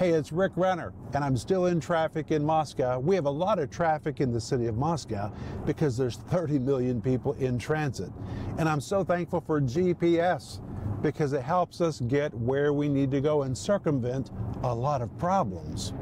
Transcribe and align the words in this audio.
Hey, 0.00 0.12
it's 0.12 0.32
Rick 0.32 0.52
Renner, 0.56 0.94
and 1.12 1.22
I'm 1.22 1.36
still 1.36 1.66
in 1.66 1.78
traffic 1.78 2.30
in 2.30 2.42
Moscow. 2.42 2.98
We 2.98 3.14
have 3.16 3.26
a 3.26 3.30
lot 3.30 3.58
of 3.58 3.70
traffic 3.70 4.22
in 4.22 4.32
the 4.32 4.40
city 4.40 4.66
of 4.66 4.78
Moscow 4.78 5.30
because 5.66 5.94
there's 5.94 6.16
30 6.16 6.58
million 6.58 7.02
people 7.02 7.34
in 7.34 7.58
transit. 7.58 8.08
And 8.56 8.66
I'm 8.66 8.80
so 8.80 9.04
thankful 9.04 9.42
for 9.42 9.60
GPS 9.60 10.62
because 11.02 11.34
it 11.34 11.42
helps 11.42 11.82
us 11.82 12.00
get 12.00 12.32
where 12.32 12.72
we 12.72 12.88
need 12.88 13.10
to 13.10 13.20
go 13.20 13.42
and 13.42 13.54
circumvent 13.56 14.30
a 14.62 14.74
lot 14.74 15.02
of 15.02 15.18
problems. 15.18 15.92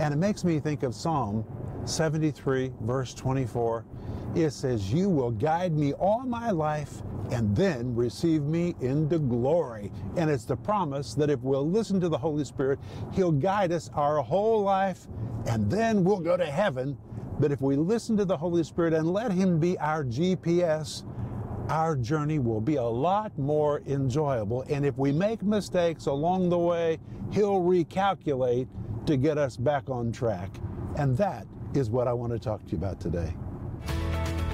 And 0.00 0.12
it 0.12 0.18
makes 0.18 0.44
me 0.44 0.60
think 0.60 0.82
of 0.82 0.94
Psalm 0.94 1.42
73, 1.86 2.74
verse 2.82 3.14
24. 3.14 3.86
It 4.34 4.50
says, 4.50 4.92
You 4.92 5.08
will 5.08 5.30
guide 5.30 5.76
me 5.76 5.92
all 5.94 6.20
my 6.20 6.50
life 6.50 7.02
and 7.30 7.54
then 7.56 7.94
receive 7.94 8.42
me 8.42 8.74
into 8.80 9.18
glory. 9.18 9.90
And 10.16 10.30
it's 10.30 10.44
the 10.44 10.56
promise 10.56 11.14
that 11.14 11.30
if 11.30 11.40
we'll 11.40 11.68
listen 11.68 12.00
to 12.00 12.08
the 12.08 12.18
Holy 12.18 12.44
Spirit, 12.44 12.78
He'll 13.12 13.32
guide 13.32 13.72
us 13.72 13.90
our 13.94 14.22
whole 14.22 14.62
life 14.62 15.06
and 15.46 15.70
then 15.70 16.04
we'll 16.04 16.20
go 16.20 16.36
to 16.36 16.46
heaven. 16.46 16.96
But 17.38 17.52
if 17.52 17.60
we 17.60 17.76
listen 17.76 18.16
to 18.16 18.24
the 18.24 18.36
Holy 18.36 18.64
Spirit 18.64 18.94
and 18.94 19.12
let 19.12 19.30
Him 19.30 19.58
be 19.58 19.78
our 19.78 20.04
GPS, 20.04 21.04
our 21.68 21.96
journey 21.96 22.38
will 22.38 22.60
be 22.60 22.76
a 22.76 22.82
lot 22.82 23.36
more 23.38 23.82
enjoyable. 23.86 24.62
And 24.68 24.86
if 24.86 24.96
we 24.96 25.12
make 25.12 25.42
mistakes 25.42 26.06
along 26.06 26.48
the 26.48 26.58
way, 26.58 26.98
He'll 27.32 27.60
recalculate 27.60 28.68
to 29.06 29.16
get 29.16 29.38
us 29.38 29.56
back 29.56 29.90
on 29.90 30.12
track. 30.12 30.50
And 30.96 31.16
that 31.18 31.46
is 31.74 31.90
what 31.90 32.08
I 32.08 32.12
want 32.12 32.32
to 32.32 32.38
talk 32.38 32.64
to 32.66 32.72
you 32.72 32.78
about 32.78 33.00
today. 33.00 33.34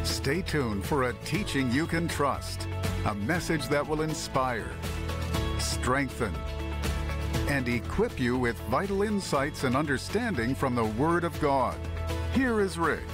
Stay 0.05 0.43
tuned 0.43 0.85
for 0.85 1.05
a 1.05 1.13
teaching 1.25 1.71
you 1.71 1.87
can 1.87 2.09
trust, 2.09 2.67
a 3.07 3.15
message 3.15 3.69
that 3.69 3.87
will 3.87 4.03
inspire, 4.03 4.71
strengthen, 5.59 6.35
and 7.49 7.69
equip 7.69 8.19
you 8.19 8.37
with 8.37 8.57
vital 8.63 9.03
insights 9.03 9.63
and 9.63 9.77
understanding 9.77 10.57
from 10.57 10.75
the 10.75 10.85
Word 10.85 11.23
of 11.23 11.39
God. 11.41 11.77
Here 12.35 12.61
is 12.61 12.79
Rick. 12.79 13.07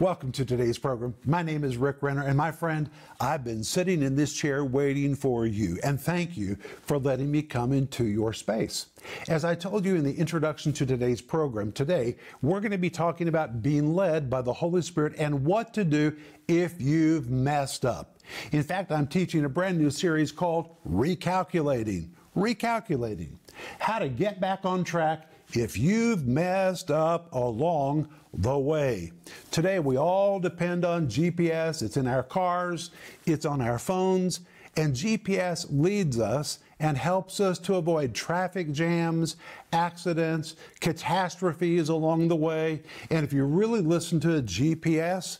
Welcome 0.00 0.30
to 0.32 0.44
today's 0.44 0.78
program. 0.78 1.12
My 1.24 1.42
name 1.42 1.64
is 1.64 1.76
Rick 1.76 1.96
Renner, 2.02 2.22
and 2.22 2.36
my 2.36 2.52
friend, 2.52 2.88
I've 3.18 3.42
been 3.42 3.64
sitting 3.64 4.00
in 4.04 4.14
this 4.14 4.32
chair 4.32 4.64
waiting 4.64 5.16
for 5.16 5.44
you, 5.44 5.80
and 5.82 6.00
thank 6.00 6.36
you 6.36 6.56
for 6.82 7.00
letting 7.00 7.32
me 7.32 7.42
come 7.42 7.72
into 7.72 8.04
your 8.04 8.32
space. 8.32 8.86
As 9.26 9.44
I 9.44 9.56
told 9.56 9.84
you 9.84 9.96
in 9.96 10.04
the 10.04 10.14
introduction 10.14 10.72
to 10.74 10.86
today's 10.86 11.20
program, 11.20 11.72
today 11.72 12.14
we're 12.42 12.60
going 12.60 12.70
to 12.70 12.78
be 12.78 12.90
talking 12.90 13.26
about 13.26 13.60
being 13.60 13.96
led 13.96 14.30
by 14.30 14.40
the 14.40 14.52
Holy 14.52 14.82
Spirit 14.82 15.14
and 15.18 15.44
what 15.44 15.74
to 15.74 15.82
do 15.82 16.16
if 16.46 16.80
you've 16.80 17.28
messed 17.28 17.84
up. 17.84 18.18
In 18.52 18.62
fact, 18.62 18.92
I'm 18.92 19.08
teaching 19.08 19.46
a 19.46 19.48
brand 19.48 19.78
new 19.78 19.90
series 19.90 20.30
called 20.30 20.76
Recalculating. 20.88 22.10
Recalculating. 22.36 23.32
How 23.80 23.98
to 23.98 24.08
get 24.08 24.40
back 24.40 24.60
on 24.64 24.84
track 24.84 25.27
if 25.54 25.78
you've 25.78 26.26
messed 26.26 26.90
up 26.90 27.32
along 27.32 28.08
the 28.34 28.58
way. 28.58 29.12
Today, 29.50 29.78
we 29.78 29.96
all 29.96 30.38
depend 30.38 30.84
on 30.84 31.08
GPS. 31.08 31.82
It's 31.82 31.96
in 31.96 32.06
our 32.06 32.22
cars, 32.22 32.90
it's 33.26 33.46
on 33.46 33.60
our 33.60 33.78
phones, 33.78 34.40
and 34.76 34.94
GPS 34.94 35.66
leads 35.70 36.20
us 36.20 36.58
and 36.78 36.96
helps 36.96 37.40
us 37.40 37.58
to 37.58 37.76
avoid 37.76 38.14
traffic 38.14 38.70
jams, 38.72 39.36
accidents, 39.72 40.54
catastrophes 40.80 41.88
along 41.88 42.28
the 42.28 42.36
way. 42.36 42.82
And 43.10 43.24
if 43.24 43.32
you 43.32 43.44
really 43.44 43.80
listen 43.80 44.20
to 44.20 44.36
a 44.36 44.42
GPS, 44.42 45.38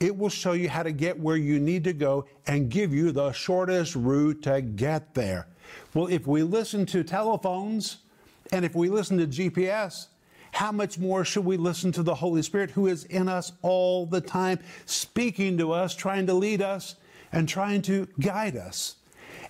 it 0.00 0.16
will 0.16 0.30
show 0.30 0.52
you 0.52 0.68
how 0.68 0.82
to 0.82 0.92
get 0.92 1.20
where 1.20 1.36
you 1.36 1.60
need 1.60 1.84
to 1.84 1.92
go 1.92 2.24
and 2.46 2.70
give 2.70 2.92
you 2.92 3.12
the 3.12 3.32
shortest 3.32 3.94
route 3.94 4.42
to 4.42 4.62
get 4.62 5.14
there. 5.14 5.46
Well, 5.94 6.06
if 6.06 6.26
we 6.26 6.42
listen 6.42 6.86
to 6.86 7.04
telephones 7.04 7.98
and 8.52 8.64
if 8.64 8.74
we 8.74 8.88
listen 8.88 9.18
to 9.18 9.26
GPS, 9.26 10.06
how 10.52 10.72
much 10.72 10.98
more 10.98 11.24
should 11.24 11.44
we 11.44 11.56
listen 11.56 11.92
to 11.92 12.02
the 12.02 12.14
Holy 12.14 12.42
Spirit 12.42 12.70
who 12.70 12.88
is 12.88 13.04
in 13.04 13.28
us 13.28 13.52
all 13.62 14.06
the 14.06 14.20
time, 14.20 14.58
speaking 14.86 15.56
to 15.58 15.72
us, 15.72 15.94
trying 15.94 16.26
to 16.26 16.34
lead 16.34 16.60
us, 16.60 16.96
and 17.32 17.48
trying 17.48 17.82
to 17.82 18.08
guide 18.18 18.56
us? 18.56 18.96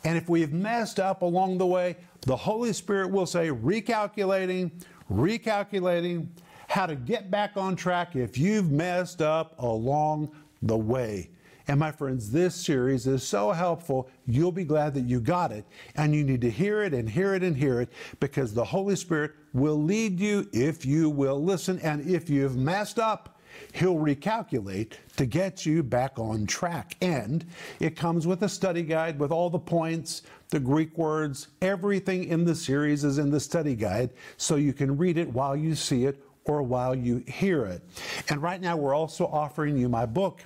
And 0.05 0.17
if 0.17 0.29
we've 0.29 0.53
messed 0.53 1.01
up 1.01 1.23
along 1.23 1.59
the 1.59 1.67
way, 1.67 1.97
the 2.23 2.37
Holy 2.37 2.73
Spirit 2.73 3.11
will 3.11 3.27
say, 3.27 3.49
recalculating, 3.49 4.71
recalculating, 5.11 6.29
how 6.69 6.87
to 6.87 6.95
get 6.95 7.31
back 7.31 7.57
on 7.57 7.77
track 7.77 8.15
if 8.15 8.39
you've 8.39 8.71
messed 8.71 9.23
up 9.23 9.55
along 9.59 10.31
the 10.63 10.77
way. 10.77 11.31
And 11.71 11.79
my 11.79 11.93
friends, 11.93 12.33
this 12.33 12.57
series 12.57 13.07
is 13.07 13.23
so 13.23 13.53
helpful. 13.53 14.11
You'll 14.27 14.51
be 14.51 14.65
glad 14.65 14.93
that 14.95 15.05
you 15.05 15.21
got 15.21 15.53
it. 15.53 15.65
And 15.95 16.13
you 16.13 16.25
need 16.25 16.41
to 16.41 16.51
hear 16.51 16.83
it 16.83 16.93
and 16.93 17.09
hear 17.09 17.33
it 17.37 17.45
and 17.45 17.57
hear 17.57 17.81
it 17.81 17.91
because 18.19 18.53
the 18.53 18.65
Holy 18.65 18.97
Spirit 18.97 19.31
will 19.53 19.81
lead 19.81 20.19
you 20.19 20.49
if 20.53 20.85
you 20.85 21.09
will 21.09 21.41
listen. 21.41 21.79
And 21.79 22.11
if 22.11 22.29
you've 22.29 22.57
messed 22.57 22.99
up, 22.99 23.39
He'll 23.73 23.95
recalculate 23.95 24.95
to 25.17 25.27
get 25.27 25.65
you 25.65 25.85
back 25.85 26.19
on 26.19 26.45
track. 26.45 26.97
And 27.03 27.47
it 27.79 27.95
comes 27.95 28.27
with 28.27 28.43
a 28.43 28.49
study 28.49 28.83
guide 28.83 29.21
with 29.21 29.31
all 29.31 29.49
the 29.49 29.59
points, 29.61 30.23
the 30.49 30.59
Greek 30.59 30.99
words, 30.99 31.49
everything 31.63 32.25
in 32.25 32.45
the 32.45 32.55
series 32.57 33.05
is 33.05 33.19
in 33.19 33.31
the 33.31 33.39
study 33.39 33.77
guide 33.77 34.11
so 34.37 34.57
you 34.57 34.73
can 34.73 34.97
read 34.97 35.19
it 35.19 35.33
while 35.33 35.55
you 35.55 35.77
see 35.77 36.05
it 36.05 36.21
or 36.45 36.63
while 36.63 36.95
you 36.95 37.23
hear 37.27 37.65
it. 37.67 37.83
And 38.29 38.43
right 38.43 38.61
now, 38.61 38.77
we're 38.77 38.95
also 38.95 39.27
offering 39.27 39.77
you 39.77 39.89
my 39.89 40.07
book, 40.07 40.45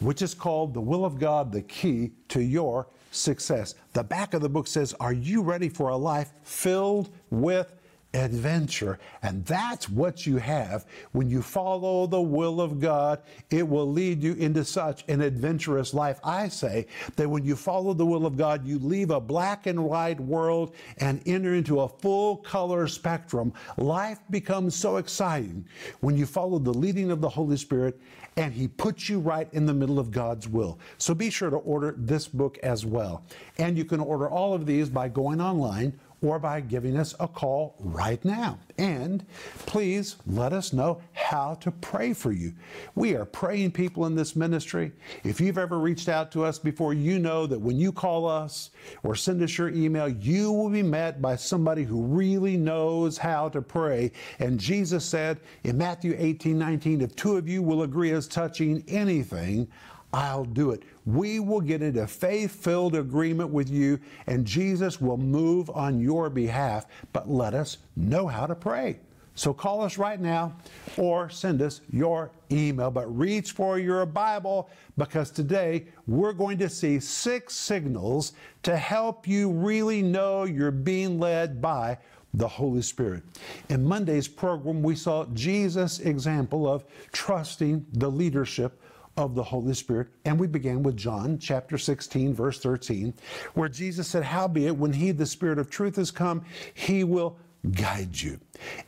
which 0.00 0.22
is 0.22 0.34
called 0.34 0.74
The 0.74 0.80
Will 0.80 1.04
of 1.04 1.18
God 1.18 1.52
The 1.52 1.62
Key 1.62 2.12
to 2.28 2.42
Your 2.42 2.88
Success. 3.10 3.74
The 3.92 4.04
back 4.04 4.34
of 4.34 4.42
the 4.42 4.48
book 4.48 4.66
says, 4.66 4.94
Are 5.00 5.12
you 5.12 5.42
ready 5.42 5.68
for 5.68 5.88
a 5.88 5.96
life 5.96 6.32
filled 6.42 7.10
with 7.30 7.72
adventure. 8.16 8.98
And 9.22 9.44
that's 9.44 9.88
what 9.88 10.26
you 10.26 10.38
have 10.38 10.86
when 11.12 11.28
you 11.28 11.42
follow 11.42 12.06
the 12.06 12.20
will 12.20 12.60
of 12.60 12.80
God. 12.80 13.20
It 13.50 13.68
will 13.68 13.90
lead 13.90 14.22
you 14.22 14.32
into 14.34 14.64
such 14.64 15.04
an 15.08 15.20
adventurous 15.20 15.92
life. 15.94 16.18
I 16.24 16.48
say 16.48 16.86
that 17.16 17.28
when 17.28 17.44
you 17.44 17.56
follow 17.56 17.92
the 17.92 18.06
will 18.06 18.26
of 18.26 18.36
God, 18.36 18.66
you 18.66 18.78
leave 18.78 19.10
a 19.10 19.20
black 19.20 19.66
and 19.66 19.84
white 19.84 20.20
world 20.20 20.74
and 20.98 21.20
enter 21.26 21.54
into 21.54 21.80
a 21.80 21.88
full 21.88 22.38
color 22.38 22.88
spectrum. 22.88 23.52
Life 23.76 24.20
becomes 24.30 24.74
so 24.74 24.96
exciting 24.96 25.66
when 26.00 26.16
you 26.16 26.26
follow 26.26 26.58
the 26.58 26.72
leading 26.72 27.10
of 27.10 27.20
the 27.20 27.28
Holy 27.28 27.56
Spirit 27.56 28.00
and 28.38 28.52
He 28.52 28.68
puts 28.68 29.08
you 29.08 29.18
right 29.18 29.48
in 29.52 29.64
the 29.64 29.72
middle 29.72 29.98
of 29.98 30.10
God's 30.10 30.46
will. 30.46 30.78
So 30.98 31.14
be 31.14 31.30
sure 31.30 31.50
to 31.50 31.56
order 31.56 31.94
this 31.96 32.28
book 32.28 32.58
as 32.62 32.84
well. 32.84 33.24
And 33.58 33.78
you 33.78 33.84
can 33.84 34.00
order 34.00 34.28
all 34.28 34.52
of 34.52 34.66
these 34.66 34.90
by 34.90 35.08
going 35.08 35.40
online 35.40 35.98
or 36.22 36.38
by 36.38 36.60
giving 36.60 36.96
us 36.96 37.14
a 37.20 37.28
call 37.28 37.74
right 37.78 38.24
now. 38.24 38.58
And 38.78 39.24
please 39.66 40.16
let 40.26 40.52
us 40.52 40.72
know 40.72 41.00
how 41.12 41.54
to 41.54 41.70
pray 41.70 42.12
for 42.12 42.32
you. 42.32 42.52
We 42.94 43.14
are 43.14 43.24
praying 43.24 43.72
people 43.72 44.06
in 44.06 44.14
this 44.14 44.34
ministry. 44.34 44.92
If 45.24 45.40
you've 45.40 45.58
ever 45.58 45.78
reached 45.78 46.08
out 46.08 46.32
to 46.32 46.44
us 46.44 46.58
before, 46.58 46.94
you 46.94 47.18
know 47.18 47.46
that 47.46 47.60
when 47.60 47.76
you 47.76 47.92
call 47.92 48.26
us 48.26 48.70
or 49.02 49.14
send 49.14 49.42
us 49.42 49.56
your 49.56 49.68
email, 49.70 50.08
you 50.08 50.52
will 50.52 50.70
be 50.70 50.82
met 50.82 51.20
by 51.20 51.36
somebody 51.36 51.84
who 51.84 52.02
really 52.02 52.56
knows 52.56 53.18
how 53.18 53.48
to 53.50 53.62
pray. 53.62 54.12
And 54.38 54.58
Jesus 54.58 55.04
said 55.04 55.40
in 55.64 55.76
Matthew 55.78 56.14
18 56.16 56.58
19, 56.58 57.00
if 57.00 57.14
two 57.14 57.36
of 57.36 57.48
you 57.48 57.62
will 57.62 57.82
agree 57.82 58.12
as 58.12 58.26
touching 58.26 58.84
anything, 58.88 59.68
I'll 60.12 60.44
do 60.44 60.70
it. 60.70 60.82
We 61.04 61.40
will 61.40 61.60
get 61.60 61.82
into 61.82 62.06
faith 62.06 62.52
filled 62.52 62.94
agreement 62.94 63.50
with 63.50 63.68
you, 63.68 63.98
and 64.26 64.46
Jesus 64.46 65.00
will 65.00 65.18
move 65.18 65.68
on 65.70 66.00
your 66.00 66.30
behalf. 66.30 66.86
But 67.12 67.28
let 67.28 67.54
us 67.54 67.78
know 67.96 68.26
how 68.26 68.46
to 68.46 68.54
pray. 68.54 69.00
So 69.36 69.52
call 69.52 69.82
us 69.82 69.98
right 69.98 70.18
now 70.18 70.56
or 70.96 71.28
send 71.28 71.60
us 71.60 71.82
your 71.92 72.30
email. 72.50 72.90
But 72.90 73.14
reach 73.14 73.52
for 73.52 73.78
your 73.78 74.06
Bible 74.06 74.70
because 74.96 75.30
today 75.30 75.88
we're 76.06 76.32
going 76.32 76.56
to 76.58 76.70
see 76.70 76.98
six 76.98 77.54
signals 77.54 78.32
to 78.62 78.76
help 78.78 79.28
you 79.28 79.50
really 79.50 80.00
know 80.00 80.44
you're 80.44 80.70
being 80.70 81.20
led 81.20 81.60
by 81.60 81.98
the 82.32 82.48
Holy 82.48 82.80
Spirit. 82.80 83.24
In 83.68 83.84
Monday's 83.84 84.26
program, 84.26 84.82
we 84.82 84.96
saw 84.96 85.26
Jesus' 85.34 86.00
example 86.00 86.66
of 86.66 86.84
trusting 87.12 87.84
the 87.92 88.10
leadership 88.10 88.80
of 89.16 89.34
the 89.34 89.42
Holy 89.42 89.74
Spirit. 89.74 90.08
And 90.24 90.38
we 90.38 90.46
began 90.46 90.82
with 90.82 90.96
John 90.96 91.38
chapter 91.38 91.78
16, 91.78 92.34
verse 92.34 92.58
13, 92.60 93.14
where 93.54 93.68
Jesus 93.68 94.08
said, 94.08 94.24
Howbeit, 94.24 94.76
when 94.76 94.92
He, 94.92 95.10
the 95.12 95.26
Spirit 95.26 95.58
of 95.58 95.70
truth, 95.70 95.96
has 95.96 96.10
come, 96.10 96.44
He 96.74 97.04
will 97.04 97.38
guide 97.72 98.20
you. 98.20 98.38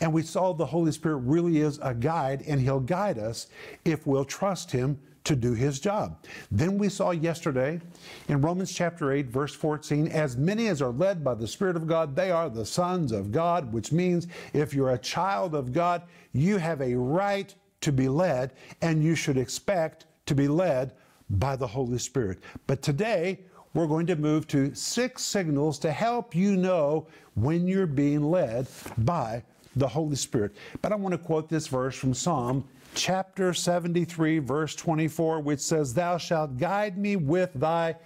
And 0.00 0.12
we 0.12 0.22
saw 0.22 0.52
the 0.52 0.66
Holy 0.66 0.92
Spirit 0.92 1.18
really 1.18 1.58
is 1.58 1.78
a 1.82 1.94
guide, 1.94 2.42
and 2.46 2.60
He'll 2.60 2.80
guide 2.80 3.18
us 3.18 3.48
if 3.84 4.06
we'll 4.06 4.24
trust 4.24 4.70
Him 4.70 4.98
to 5.28 5.36
do 5.36 5.52
his 5.52 5.78
job. 5.78 6.24
Then 6.50 6.78
we 6.78 6.88
saw 6.88 7.10
yesterday 7.10 7.80
in 8.28 8.40
Romans 8.40 8.72
chapter 8.72 9.12
8, 9.12 9.26
verse 9.26 9.54
14, 9.54 10.08
as 10.08 10.38
many 10.38 10.68
as 10.68 10.80
are 10.80 10.90
led 10.90 11.22
by 11.22 11.34
the 11.34 11.46
Spirit 11.46 11.76
of 11.76 11.86
God, 11.86 12.16
they 12.16 12.30
are 12.30 12.48
the 12.48 12.64
sons 12.64 13.12
of 13.12 13.30
God, 13.30 13.70
which 13.70 13.92
means 13.92 14.26
if 14.54 14.72
you're 14.72 14.92
a 14.92 14.98
child 14.98 15.54
of 15.54 15.70
God, 15.70 16.02
you 16.32 16.56
have 16.56 16.80
a 16.80 16.94
right 16.94 17.54
to 17.82 17.92
be 17.92 18.08
led, 18.08 18.52
and 18.80 19.04
you 19.04 19.14
should 19.14 19.36
expect 19.36 20.06
to 20.28 20.34
be 20.34 20.48
led 20.48 20.92
by 21.30 21.56
the 21.56 21.66
Holy 21.66 21.98
Spirit. 21.98 22.38
But 22.66 22.82
today, 22.82 23.40
we're 23.74 23.86
going 23.86 24.06
to 24.06 24.16
move 24.16 24.46
to 24.48 24.74
six 24.74 25.22
signals 25.22 25.78
to 25.80 25.92
help 25.92 26.34
you 26.34 26.56
know 26.56 27.06
when 27.34 27.68
you're 27.68 27.86
being 27.86 28.22
led 28.30 28.66
by 28.98 29.42
the 29.76 29.88
Holy 29.88 30.16
Spirit. 30.16 30.56
But 30.82 30.92
I 30.92 30.96
want 30.96 31.12
to 31.12 31.18
quote 31.18 31.48
this 31.48 31.66
verse 31.66 31.96
from 31.96 32.14
Psalm 32.14 32.64
chapter 32.94 33.52
73, 33.52 34.38
verse 34.38 34.74
24, 34.74 35.40
which 35.40 35.60
says, 35.60 35.94
Thou 35.94 36.18
shalt 36.18 36.58
guide 36.58 36.98
me 36.98 37.16
with 37.16 37.50
thy 37.54 37.96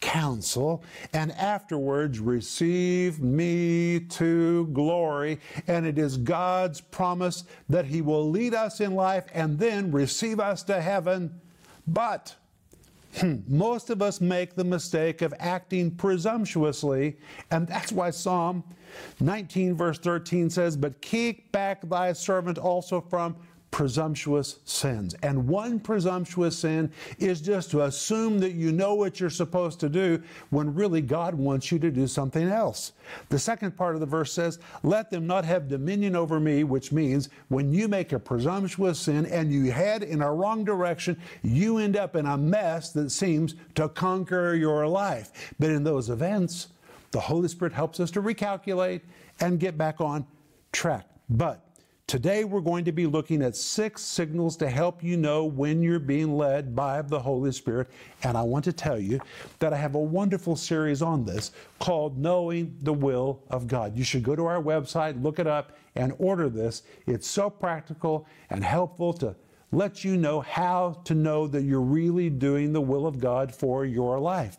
counsel, 0.00 0.82
and 1.12 1.32
afterwards 1.32 2.20
receive 2.20 3.20
me 3.20 4.00
to 4.00 4.66
glory. 4.72 5.40
And 5.66 5.86
it 5.86 5.98
is 5.98 6.16
God's 6.16 6.80
promise 6.80 7.44
that 7.68 7.86
He 7.86 8.02
will 8.02 8.28
lead 8.30 8.54
us 8.54 8.80
in 8.80 8.94
life 8.94 9.24
and 9.32 9.58
then 9.58 9.90
receive 9.90 10.40
us 10.40 10.62
to 10.64 10.80
heaven. 10.80 11.40
But 11.86 12.34
hmm, 13.18 13.36
most 13.46 13.90
of 13.90 14.02
us 14.02 14.20
make 14.20 14.54
the 14.54 14.64
mistake 14.64 15.22
of 15.22 15.32
acting 15.38 15.90
presumptuously, 15.90 17.16
and 17.50 17.66
that's 17.66 17.92
why 17.92 18.10
Psalm 18.10 18.64
19, 19.20 19.74
verse 19.74 19.98
13 19.98 20.50
says, 20.50 20.76
But 20.76 21.00
keep 21.00 21.52
back 21.52 21.88
thy 21.88 22.12
servant 22.12 22.58
also 22.58 23.00
from 23.00 23.36
presumptuous 23.76 24.60
sins. 24.64 25.14
And 25.22 25.46
one 25.46 25.78
presumptuous 25.78 26.60
sin 26.60 26.90
is 27.18 27.42
just 27.42 27.70
to 27.72 27.82
assume 27.82 28.38
that 28.38 28.52
you 28.52 28.72
know 28.72 28.94
what 28.94 29.20
you're 29.20 29.28
supposed 29.28 29.80
to 29.80 29.90
do 29.90 30.22
when 30.48 30.74
really 30.74 31.02
God 31.02 31.34
wants 31.34 31.70
you 31.70 31.78
to 31.80 31.90
do 31.90 32.06
something 32.06 32.48
else. 32.48 32.92
The 33.28 33.38
second 33.38 33.76
part 33.76 33.94
of 33.94 34.00
the 34.00 34.06
verse 34.06 34.32
says, 34.32 34.60
Let 34.82 35.10
them 35.10 35.26
not 35.26 35.44
have 35.44 35.68
dominion 35.68 36.16
over 36.16 36.40
me, 36.40 36.64
which 36.64 36.90
means 36.90 37.28
when 37.48 37.70
you 37.70 37.86
make 37.86 38.12
a 38.12 38.18
presumptuous 38.18 38.98
sin 38.98 39.26
and 39.26 39.52
you 39.52 39.70
head 39.70 40.02
in 40.02 40.22
a 40.22 40.32
wrong 40.32 40.64
direction, 40.64 41.20
you 41.42 41.76
end 41.76 41.98
up 41.98 42.16
in 42.16 42.24
a 42.24 42.38
mess 42.38 42.92
that 42.92 43.10
seems 43.10 43.56
to 43.74 43.90
conquer 43.90 44.54
your 44.54 44.86
life. 44.86 45.52
But 45.58 45.68
in 45.68 45.84
those 45.84 46.08
events, 46.08 46.68
the 47.10 47.20
Holy 47.20 47.48
Spirit 47.48 47.74
helps 47.74 48.00
us 48.00 48.10
to 48.12 48.22
recalculate 48.22 49.02
and 49.40 49.60
get 49.60 49.76
back 49.76 50.00
on 50.00 50.26
track. 50.72 51.04
But 51.28 51.65
Today, 52.08 52.44
we're 52.44 52.60
going 52.60 52.84
to 52.84 52.92
be 52.92 53.04
looking 53.04 53.42
at 53.42 53.56
six 53.56 54.00
signals 54.00 54.56
to 54.58 54.70
help 54.70 55.02
you 55.02 55.16
know 55.16 55.44
when 55.44 55.82
you're 55.82 55.98
being 55.98 56.36
led 56.36 56.76
by 56.76 57.02
the 57.02 57.18
Holy 57.18 57.50
Spirit. 57.50 57.88
And 58.22 58.38
I 58.38 58.42
want 58.42 58.64
to 58.66 58.72
tell 58.72 58.96
you 58.96 59.20
that 59.58 59.72
I 59.72 59.76
have 59.76 59.96
a 59.96 60.00
wonderful 60.00 60.54
series 60.54 61.02
on 61.02 61.24
this 61.24 61.50
called 61.80 62.16
Knowing 62.16 62.76
the 62.82 62.92
Will 62.92 63.42
of 63.50 63.66
God. 63.66 63.98
You 63.98 64.04
should 64.04 64.22
go 64.22 64.36
to 64.36 64.46
our 64.46 64.62
website, 64.62 65.20
look 65.20 65.40
it 65.40 65.48
up, 65.48 65.76
and 65.96 66.14
order 66.18 66.48
this. 66.48 66.84
It's 67.08 67.26
so 67.26 67.50
practical 67.50 68.28
and 68.50 68.62
helpful 68.62 69.12
to 69.14 69.34
let 69.72 70.04
you 70.04 70.16
know 70.16 70.42
how 70.42 71.00
to 71.06 71.14
know 71.16 71.48
that 71.48 71.64
you're 71.64 71.80
really 71.80 72.30
doing 72.30 72.72
the 72.72 72.80
will 72.80 73.08
of 73.08 73.18
God 73.18 73.52
for 73.52 73.84
your 73.84 74.20
life. 74.20 74.58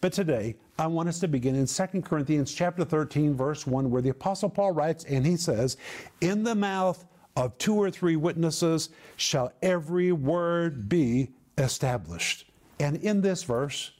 But 0.00 0.12
today, 0.12 0.56
I 0.78 0.86
want 0.86 1.08
us 1.08 1.18
to 1.20 1.28
begin 1.28 1.56
in 1.56 1.66
2 1.66 2.02
Corinthians 2.02 2.54
chapter 2.54 2.84
13 2.84 3.34
verse 3.34 3.66
1 3.66 3.90
where 3.90 4.00
the 4.00 4.10
apostle 4.10 4.48
Paul 4.48 4.72
writes 4.72 5.04
and 5.04 5.26
he 5.26 5.36
says, 5.36 5.76
"In 6.20 6.44
the 6.44 6.54
mouth 6.54 7.04
of 7.36 7.58
two 7.58 7.74
or 7.74 7.90
three 7.90 8.14
witnesses 8.14 8.90
shall 9.16 9.52
every 9.60 10.12
word 10.12 10.88
be 10.88 11.30
established." 11.56 12.48
And 12.78 12.96
in 12.98 13.22
this 13.22 13.42
verse, 13.42 13.90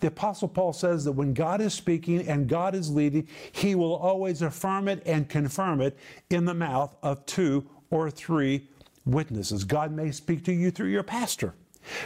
the 0.00 0.08
Apostle 0.08 0.48
Paul 0.48 0.74
says 0.74 1.04
that 1.04 1.12
when 1.12 1.32
God 1.32 1.62
is 1.62 1.72
speaking 1.72 2.26
and 2.28 2.48
God 2.48 2.74
is 2.74 2.90
leading, 2.90 3.26
he 3.52 3.74
will 3.74 3.94
always 3.94 4.42
affirm 4.42 4.88
it 4.88 5.02
and 5.06 5.28
confirm 5.28 5.80
it 5.80 5.96
in 6.28 6.44
the 6.44 6.52
mouth 6.52 6.94
of 7.02 7.24
two 7.24 7.64
or 7.90 8.10
three 8.10 8.68
witnesses. 9.06 9.64
God 9.64 9.92
may 9.92 10.10
speak 10.10 10.44
to 10.44 10.52
you 10.52 10.70
through 10.70 10.88
your 10.88 11.02
pastor. 11.02 11.54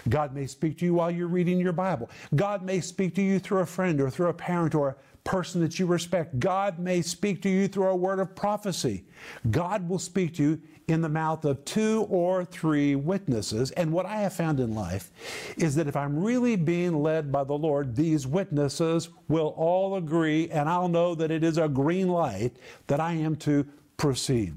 God 0.09 0.35
may 0.35 0.47
speak 0.47 0.79
to 0.79 0.85
you 0.85 0.95
while 0.95 1.11
you're 1.11 1.29
reading 1.29 1.59
your 1.59 1.73
Bible. 1.73 2.11
God 2.35 2.63
may 2.63 2.81
speak 2.81 3.15
to 3.17 3.23
you 3.23 3.39
through 3.39 3.61
a 3.61 3.67
friend 3.67 4.01
or 4.01 4.11
through 4.11 4.29
a 4.29 4.35
parent 4.35 4.75
or 4.75 4.89
a 4.89 4.97
person 5.25 5.61
that 5.61 5.79
you 5.79 5.87
respect. 5.87 6.39
God 6.39 6.79
may 6.79 7.03
speak 7.03 7.43
to 7.43 7.49
you 7.49 7.69
through 7.69 7.89
a 7.89 7.97
word 7.97 8.19
of 8.19 8.35
prophecy. 8.35 9.05
God 9.51 9.89
will 9.89 9.99
speak 9.99 10.35
to 10.35 10.43
you 10.43 10.63
in 10.89 11.01
the 11.03 11.09
mouth 11.09 11.45
of 11.45 11.65
two 11.65 12.07
or 12.09 12.45
three 12.45 12.97
witnesses. 12.97 13.71
And 13.73 13.93
what 13.93 14.07
I 14.07 14.17
have 14.17 14.33
found 14.33 14.61
in 14.61 14.75
life 14.75 15.11
is 15.57 15.75
that 15.77 15.87
if 15.87 15.97
I'm 15.97 16.19
really 16.19 16.57
being 16.57 17.03
led 17.03 17.31
by 17.31 17.45
the 17.45 17.55
Lord, 17.55 17.95
these 17.95 18.27
witnesses 18.27 19.09
will 19.29 19.55
all 19.57 19.97
agree, 19.97 20.51
and 20.51 20.69
I'll 20.69 20.89
know 20.89 21.15
that 21.15 21.31
it 21.31 21.45
is 21.45 21.59
a 21.59 21.69
green 21.69 22.09
light 22.09 22.57
that 22.89 23.01
I 23.01 23.13
am 23.13 23.37
to 23.37 23.67
proceed. 23.97 24.57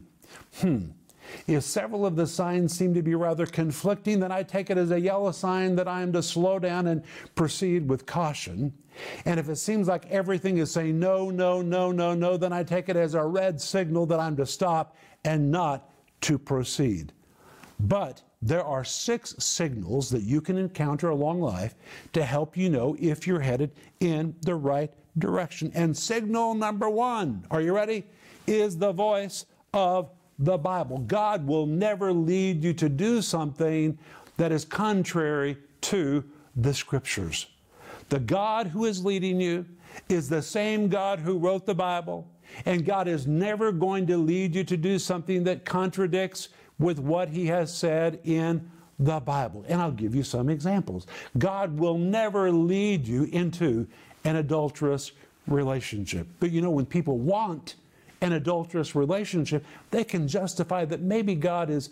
Hmm. 0.59 0.87
If 1.47 1.63
several 1.63 2.05
of 2.05 2.15
the 2.15 2.27
signs 2.27 2.77
seem 2.77 2.93
to 2.93 3.01
be 3.01 3.15
rather 3.15 3.45
conflicting, 3.45 4.19
then 4.19 4.31
I 4.31 4.43
take 4.43 4.69
it 4.69 4.77
as 4.77 4.91
a 4.91 4.99
yellow 4.99 5.31
sign 5.31 5.75
that 5.75 5.87
I 5.87 6.01
am 6.01 6.13
to 6.13 6.23
slow 6.23 6.59
down 6.59 6.87
and 6.87 7.03
proceed 7.35 7.89
with 7.89 8.05
caution. 8.05 8.73
And 9.25 9.39
if 9.39 9.49
it 9.49 9.55
seems 9.55 9.87
like 9.87 10.09
everything 10.11 10.57
is 10.57 10.71
saying 10.71 10.99
no, 10.99 11.29
no, 11.29 11.61
no, 11.61 11.91
no, 11.91 12.13
no, 12.13 12.37
then 12.37 12.53
I 12.53 12.63
take 12.63 12.89
it 12.89 12.95
as 12.95 13.15
a 13.15 13.23
red 13.23 13.59
signal 13.59 14.05
that 14.07 14.19
I'm 14.19 14.35
to 14.37 14.45
stop 14.45 14.95
and 15.25 15.51
not 15.51 15.89
to 16.21 16.37
proceed. 16.37 17.13
But 17.79 18.21
there 18.41 18.63
are 18.63 18.83
six 18.83 19.35
signals 19.39 20.09
that 20.09 20.23
you 20.23 20.41
can 20.41 20.57
encounter 20.57 21.09
along 21.09 21.41
life 21.41 21.75
to 22.13 22.23
help 22.23 22.57
you 22.57 22.69
know 22.69 22.95
if 22.99 23.25
you're 23.25 23.39
headed 23.39 23.71
in 23.99 24.35
the 24.41 24.55
right 24.55 24.91
direction. 25.17 25.71
And 25.73 25.95
signal 25.95 26.53
number 26.53 26.89
one, 26.89 27.45
are 27.51 27.61
you 27.61 27.73
ready? 27.73 28.05
Is 28.45 28.77
the 28.77 28.91
voice 28.91 29.45
of 29.73 30.11
the 30.39 30.57
Bible. 30.57 30.99
God 30.99 31.45
will 31.45 31.65
never 31.65 32.11
lead 32.11 32.63
you 32.63 32.73
to 32.73 32.89
do 32.89 33.21
something 33.21 33.97
that 34.37 34.51
is 34.51 34.65
contrary 34.65 35.57
to 35.81 36.23
the 36.55 36.73
Scriptures. 36.73 37.47
The 38.09 38.19
God 38.19 38.67
who 38.67 38.85
is 38.85 39.03
leading 39.03 39.39
you 39.39 39.65
is 40.09 40.29
the 40.29 40.41
same 40.41 40.87
God 40.87 41.19
who 41.19 41.37
wrote 41.37 41.65
the 41.65 41.75
Bible, 41.75 42.27
and 42.65 42.85
God 42.85 43.07
is 43.07 43.27
never 43.27 43.71
going 43.71 44.07
to 44.07 44.17
lead 44.17 44.55
you 44.55 44.63
to 44.63 44.77
do 44.77 44.99
something 44.99 45.43
that 45.45 45.65
contradicts 45.65 46.49
with 46.79 46.99
what 46.99 47.29
He 47.29 47.47
has 47.47 47.75
said 47.75 48.19
in 48.23 48.69
the 48.99 49.19
Bible. 49.19 49.65
And 49.67 49.81
I'll 49.81 49.91
give 49.91 50.15
you 50.15 50.23
some 50.23 50.49
examples. 50.49 51.07
God 51.37 51.77
will 51.77 51.97
never 51.97 52.51
lead 52.51 53.07
you 53.07 53.25
into 53.25 53.87
an 54.23 54.35
adulterous 54.37 55.11
relationship. 55.47 56.27
But 56.39 56.51
you 56.51 56.61
know, 56.61 56.71
when 56.71 56.85
people 56.85 57.17
want 57.17 57.75
an 58.23 58.31
adulterous 58.33 58.95
relationship, 58.95 59.65
they 59.91 60.03
can 60.03 60.27
justify 60.27 60.85
that 60.85 61.01
maybe 61.01 61.35
God 61.35 61.69
is 61.69 61.89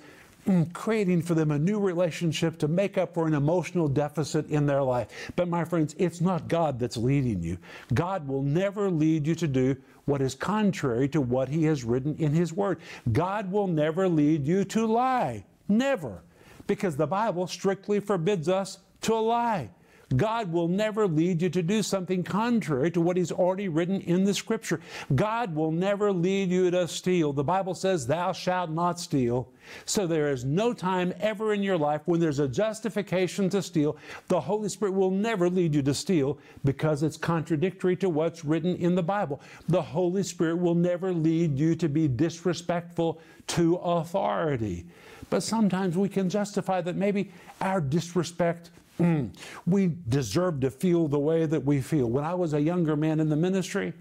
mm, 0.48 0.72
creating 0.72 1.22
for 1.22 1.36
them 1.36 1.52
a 1.52 1.60
new 1.60 1.78
relationship 1.78 2.58
to 2.60 2.70
make 2.70 2.98
up 2.98 3.14
for 3.14 3.28
an 3.28 3.34
emotional 3.34 3.90
deficit 3.90 4.50
in 4.50 4.66
their 4.66 4.82
life. 4.82 5.32
But 5.36 5.50
my 5.50 5.66
friends, 5.66 5.94
it's 6.00 6.22
not 6.22 6.48
God 6.48 6.80
that's 6.80 6.96
leading 6.96 7.44
you. 7.44 7.58
God 7.94 8.26
will 8.28 8.44
never 8.44 8.90
lead 8.90 9.28
you 9.28 9.36
to 9.36 9.48
do 9.48 9.76
what 10.06 10.22
is 10.22 10.34
contrary 10.34 11.10
to 11.10 11.20
what 11.20 11.50
He 11.50 11.66
has 11.66 11.84
written 11.84 12.16
in 12.18 12.32
His 12.32 12.54
Word. 12.54 12.80
God 13.12 13.52
will 13.52 13.68
never 13.68 14.08
lead 14.08 14.48
you 14.48 14.64
to 14.66 14.86
lie. 14.86 15.44
Never. 15.68 16.24
Because 16.66 16.96
the 16.96 17.08
Bible 17.08 17.46
strictly 17.46 18.00
forbids 18.00 18.48
us 18.48 18.80
to 19.02 19.16
lie. 19.16 19.70
God 20.16 20.52
will 20.52 20.68
never 20.68 21.08
lead 21.08 21.42
you 21.42 21.50
to 21.50 21.62
do 21.62 21.82
something 21.84 22.24
contrary 22.24 22.92
to 22.92 23.02
what 23.02 23.18
He's 23.18 23.32
already 23.32 23.68
written 23.68 24.02
in 24.02 24.24
the 24.24 24.34
Scripture. 24.34 24.82
God 25.16 25.56
will 25.56 25.72
never 25.72 26.12
lead 26.12 26.50
you 26.50 26.72
to 26.72 26.88
steal. 26.88 27.34
The 27.34 27.44
Bible 27.44 27.74
says, 27.74 28.08
Thou 28.08 28.32
shalt 28.32 28.70
not 28.72 29.00
steal. 29.00 29.50
So 29.86 30.08
there 30.08 30.30
is 30.32 30.44
no 30.44 30.74
time 30.74 31.14
ever 31.20 31.54
in 31.54 31.64
your 31.64 31.78
life 31.78 32.02
when 32.06 32.20
there's 32.20 32.40
a 32.40 32.48
justification 32.48 33.50
to 33.50 33.62
steal. 33.62 33.98
The 34.28 34.42
Holy 34.42 34.70
Spirit 34.70 34.94
will 34.94 35.12
never 35.12 35.50
lead 35.50 35.76
you 35.76 35.82
to 35.84 35.94
steal 35.94 36.40
because 36.66 37.04
it's 37.04 37.18
contradictory 37.18 37.96
to 37.98 38.10
what's 38.10 38.44
written 38.44 38.76
in 38.76 38.96
the 38.96 39.04
Bible. 39.04 39.42
The 39.70 39.82
Holy 39.82 40.24
Spirit 40.24 40.58
will 40.58 40.76
never 40.76 41.14
lead 41.14 41.58
you 41.58 41.76
to 41.76 41.88
be 41.88 42.08
disrespectful 42.08 43.22
to 43.48 43.76
authority. 43.76 44.86
But 45.30 45.44
sometimes 45.44 45.98
we 45.98 46.10
can 46.10 46.30
justify 46.30 46.82
that 46.82 46.98
maybe 46.98 47.32
our 47.62 47.80
disrespect 47.80 48.72
Mm. 49.00 49.36
We 49.66 49.96
deserve 50.10 50.60
to 50.62 50.72
feel 50.72 51.08
the 51.08 51.20
way 51.20 51.46
that 51.46 51.64
we 51.64 51.82
feel. 51.82 52.08
When 52.08 52.24
I 52.24 52.34
was 52.34 52.54
a 52.54 52.62
younger 52.62 52.96
man 52.96 53.20
in 53.20 53.30
the 53.30 53.36
ministry, 53.36 53.94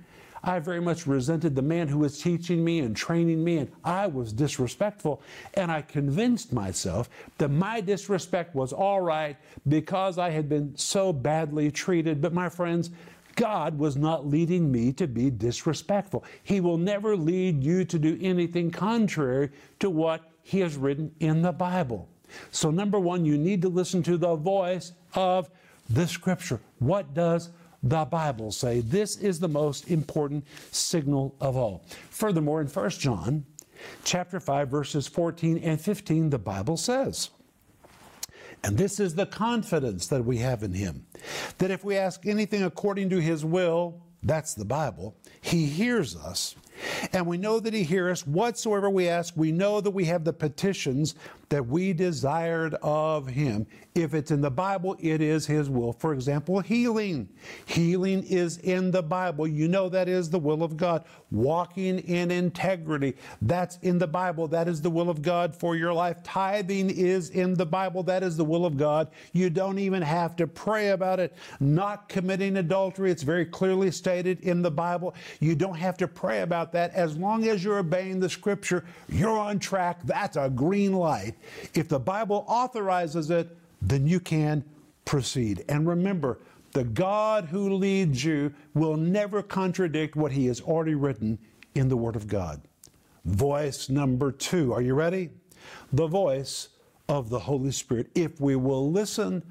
I 0.43 0.59
very 0.59 0.81
much 0.81 1.07
resented 1.07 1.55
the 1.55 1.63
man 1.63 1.89
who 1.89 1.99
was 1.99 2.21
teaching 2.21 2.65
me 2.65 2.81
and 2.81 2.97
training 2.97 3.45
me, 3.45 3.59
and 3.59 3.71
I 3.85 4.07
was 4.07 4.33
disrespectful. 4.33 5.23
And 5.55 5.71
I 5.71 5.83
convinced 5.83 6.53
myself 6.53 7.11
that 7.39 7.51
my 7.51 7.81
disrespect 7.81 8.55
was 8.55 8.73
all 8.73 9.01
right 9.01 9.37
because 9.69 10.19
I 10.19 10.31
had 10.31 10.49
been 10.49 10.77
so 10.77 11.13
badly 11.13 11.71
treated. 11.71 12.21
But 12.21 12.33
my 12.33 12.49
friends, 12.49 12.91
God 13.37 13.79
was 13.79 13.97
not 13.97 14.27
leading 14.27 14.73
me 14.73 14.93
to 14.95 15.07
be 15.07 15.31
disrespectful. 15.31 16.25
He 16.43 16.61
will 16.61 16.79
never 16.79 17.17
lead 17.17 17.63
you 17.63 17.85
to 17.85 17.99
do 17.99 18.19
anything 18.21 18.71
contrary 18.71 19.51
to 19.79 19.91
what 19.91 20.23
He 20.43 20.61
has 20.61 20.77
written 20.77 21.15
in 21.21 21.43
the 21.43 21.53
Bible. 21.53 22.09
So, 22.51 22.71
number 22.71 22.99
one, 22.99 23.25
you 23.25 23.37
need 23.39 23.63
to 23.63 23.69
listen 23.69 24.03
to 24.05 24.17
the 24.17 24.37
voice 24.37 24.93
of 25.15 25.51
the 25.89 26.07
Scripture. 26.07 26.61
What 26.79 27.15
does 27.15 27.51
the 27.83 28.05
Bible 28.05 28.53
say? 28.53 28.81
This 28.81 29.17
is 29.17 29.41
the 29.41 29.49
most 29.49 29.91
important 29.91 30.47
signal 30.71 31.35
of 31.41 31.57
all. 31.57 31.85
Furthermore, 32.11 32.61
in 32.61 32.67
1 32.67 32.91
John 32.91 33.45
chapter 34.05 34.41
5, 34.41 34.69
verses 34.69 35.07
14 35.07 35.59
and 35.59 35.81
15, 35.81 36.31
the 36.31 36.39
Bible 36.39 36.77
says, 36.77 37.31
And 38.63 38.77
this 38.77 39.01
is 39.01 39.15
the 39.15 39.27
confidence 39.27 40.07
that 40.09 40.25
we 40.25 40.39
have 40.39 40.63
in 40.63 40.75
Him 40.75 41.07
that 41.59 41.71
if 41.71 41.85
we 41.85 41.97
ask 41.97 42.27
anything 42.27 42.63
according 42.63 43.11
to 43.11 43.21
His 43.21 43.45
will, 43.45 44.03
that's 44.23 44.55
the 44.55 44.65
Bible, 44.65 45.17
He 45.41 45.67
hears 45.67 46.17
us. 46.17 46.55
And 47.13 47.27
we 47.27 47.39
know 47.39 47.61
that 47.61 47.75
He 47.75 47.83
hears 47.83 48.21
us 48.23 48.27
whatsoever 48.27 48.91
we 48.91 49.09
ask. 49.09 49.35
We 49.37 49.53
know 49.53 49.81
that 49.81 49.91
we 49.91 50.05
have 50.07 50.25
the 50.25 50.33
petitions 50.33 51.15
that 51.49 51.67
we 51.67 51.93
desired 51.93 52.75
of 52.83 53.27
Him. 53.27 53.67
If 53.95 54.15
it's 54.15 54.31
in 54.31 54.41
the 54.41 54.51
Bible, 54.51 54.97
it 55.01 55.21
is 55.21 55.47
His 55.47 55.69
will. 55.69 55.93
For 55.93 56.15
example, 56.15 56.61
healing. 56.61 57.29
Healing 57.67 58.23
is 58.23 58.59
in 58.59 58.91
the 58.91 59.03
Bible. 59.03 59.49
You 59.49 59.67
know 59.67 59.89
that 59.89 60.09
is 60.09 60.31
the 60.31 60.39
will 60.39 60.63
of 60.63 60.77
God. 60.77 61.05
Walking 61.33 61.99
in 62.01 62.31
integrity, 62.31 63.15
that's 63.43 63.79
in 63.79 63.99
the 63.99 64.07
Bible. 64.07 64.49
That 64.49 64.69
is 64.69 64.81
the 64.81 64.91
will 64.91 65.11
of 65.11 65.23
God 65.23 65.55
for 65.55 65.77
your 65.77 65.93
life. 65.93 66.23
Tithing 66.23 66.91
is 66.91 67.31
in 67.31 67.55
the 67.55 67.67
Bible. 67.67 68.03
That 68.03 68.23
is 68.23 68.37
the 68.37 68.45
will 68.45 68.65
of 68.65 68.77
God. 68.77 69.11
You 69.33 69.51
don't 69.51 69.79
even 69.79 70.03
have 70.03 70.37
to 70.37 70.47
pray 70.47 70.91
about 70.91 71.21
it. 71.21 71.37
Not 71.59 72.09
committing 72.09 72.57
adultery, 72.57 73.11
it's 73.11 73.23
very 73.23 73.45
clearly 73.45 73.91
stated 73.91 74.41
in 74.41 74.63
the 74.63 74.71
Bible. 74.71 75.15
You 75.41 75.55
don't 75.55 75.77
have 75.77 75.97
to 75.99 76.09
pray 76.09 76.43
about 76.43 76.70
that. 76.73 76.95
As 76.95 77.17
long 77.17 77.47
as 77.47 77.63
you're 77.63 77.79
obeying 77.79 78.21
the 78.21 78.29
Scripture, 78.31 78.85
you're 79.09 79.39
on 79.39 79.59
track. 79.59 80.01
That's 80.05 80.37
a 80.37 80.49
green 80.49 80.93
light. 80.93 81.35
If 81.75 81.89
the 81.89 81.99
Bible 81.99 82.45
authorizes 82.49 83.31
it, 83.31 83.57
then 83.83 84.07
you 84.07 84.21
can 84.21 84.65
proceed. 85.05 85.65
And 85.69 85.89
remember, 85.89 86.39
the 86.73 86.85
God 86.85 87.47
who 87.47 87.75
leads 87.75 88.25
you 88.25 88.55
will 88.75 88.97
never 88.97 89.43
contradict 89.43 90.15
what 90.17 90.33
he 90.33 90.47
has 90.47 90.61
already 90.61 90.95
written 90.95 91.39
in 91.75 91.89
the 91.89 91.97
Word 91.97 92.17
of 92.17 92.29
God. 92.29 92.61
Voice 93.25 93.89
number 93.89 94.33
two. 94.33 94.73
Are 94.73 94.83
you 94.83 94.95
ready? 94.95 95.31
The 95.93 96.07
voice 96.07 96.69
of 97.09 97.29
the 97.29 97.41
Holy 97.41 97.73
Spirit. 97.73 98.09
If 98.15 98.41
we 98.41 98.57
will 98.57 98.91
listen, 98.91 99.43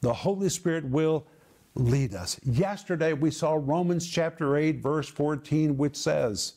the 0.00 0.12
Holy 0.12 0.48
Spirit 0.48 0.84
will 0.84 1.26
lead 1.74 2.14
us. 2.14 2.38
Yesterday 2.44 3.12
we 3.12 3.30
saw 3.30 3.58
Romans 3.60 4.06
chapter 4.06 4.56
8, 4.56 4.80
verse 4.80 5.08
14, 5.08 5.76
which 5.76 5.96
says, 5.96 6.54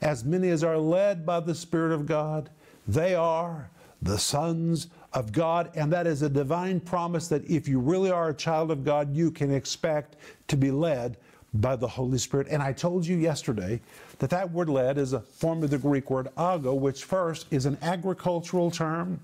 As 0.00 0.24
many 0.24 0.48
as 0.50 0.64
are 0.64 0.78
led 0.78 1.26
by 1.26 1.40
the 1.40 1.54
Spirit 1.54 1.92
of 1.92 2.06
God, 2.06 2.50
they 2.88 3.14
are 3.14 3.70
the 4.02 4.18
sons 4.18 4.88
of 5.12 5.32
God. 5.32 5.70
And 5.74 5.92
that 5.92 6.06
is 6.06 6.22
a 6.22 6.28
divine 6.28 6.80
promise 6.80 7.28
that 7.28 7.48
if 7.48 7.68
you 7.68 7.80
really 7.80 8.10
are 8.10 8.30
a 8.30 8.34
child 8.34 8.70
of 8.70 8.84
God, 8.84 9.14
you 9.14 9.30
can 9.30 9.52
expect 9.52 10.16
to 10.48 10.56
be 10.56 10.70
led 10.70 11.16
by 11.54 11.76
the 11.76 11.88
Holy 11.88 12.18
Spirit. 12.18 12.46
And 12.48 12.62
I 12.62 12.72
told 12.72 13.04
you 13.04 13.16
yesterday 13.16 13.80
that 14.18 14.30
that 14.30 14.50
word 14.52 14.68
led 14.68 14.98
is 14.98 15.12
a 15.12 15.20
form 15.20 15.62
of 15.62 15.70
the 15.70 15.78
Greek 15.78 16.10
word 16.10 16.28
ago, 16.36 16.74
which 16.74 17.04
first 17.04 17.46
is 17.50 17.66
an 17.66 17.76
agricultural 17.82 18.70
term, 18.70 19.20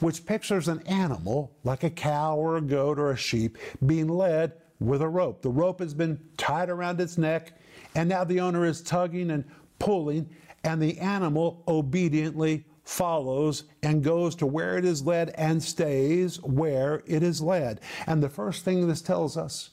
which 0.00 0.24
pictures 0.24 0.68
an 0.68 0.80
animal 0.86 1.52
like 1.64 1.84
a 1.84 1.90
cow 1.90 2.36
or 2.36 2.56
a 2.56 2.62
goat 2.62 2.98
or 2.98 3.10
a 3.10 3.16
sheep 3.16 3.58
being 3.84 4.08
led 4.08 4.52
with 4.80 5.02
a 5.02 5.08
rope. 5.08 5.42
The 5.42 5.50
rope 5.50 5.80
has 5.80 5.92
been 5.92 6.18
tied 6.36 6.70
around 6.70 7.00
its 7.00 7.18
neck, 7.18 7.52
and 7.94 8.08
now 8.08 8.24
the 8.24 8.40
owner 8.40 8.64
is 8.64 8.80
tugging 8.80 9.30
and 9.30 9.44
pulling, 9.78 10.28
and 10.64 10.82
the 10.82 10.98
animal 10.98 11.62
obediently 11.68 12.64
follows 12.84 13.64
and 13.82 14.02
goes 14.02 14.34
to 14.34 14.46
where 14.46 14.78
it 14.78 14.84
is 14.84 15.04
led 15.04 15.30
and 15.30 15.62
stays 15.62 16.42
where 16.42 17.02
it 17.06 17.22
is 17.22 17.40
led. 17.40 17.80
And 18.06 18.22
the 18.22 18.30
first 18.30 18.64
thing 18.64 18.88
this 18.88 19.02
tells 19.02 19.36
us 19.36 19.70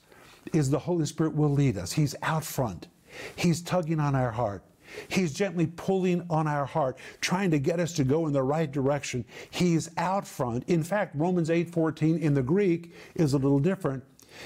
is 0.53 0.69
the 0.69 0.79
Holy 0.79 1.05
Spirit 1.05 1.33
will 1.33 1.49
lead 1.49 1.77
us. 1.77 1.93
He's 1.93 2.15
out 2.21 2.43
front, 2.43 2.87
He's 3.35 3.61
tugging 3.61 3.99
on 3.99 4.15
our 4.15 4.31
heart. 4.31 4.63
He's 5.07 5.33
gently 5.33 5.65
pulling 5.65 6.25
on 6.29 6.47
our 6.47 6.65
heart, 6.65 6.97
trying 7.19 7.51
to 7.51 7.59
get 7.59 7.79
us 7.79 7.93
to 7.93 8.03
go 8.03 8.27
in 8.27 8.33
the 8.33 8.43
right 8.43 8.71
direction. 8.71 9.25
He's 9.49 9.89
out 9.97 10.27
front. 10.27 10.63
In 10.67 10.83
fact, 10.83 11.15
Romans 11.15 11.49
8:14 11.49 12.19
in 12.19 12.33
the 12.33 12.43
Greek 12.43 12.93
is 13.15 13.33
a 13.33 13.37
little 13.37 13.59
different. 13.59 14.03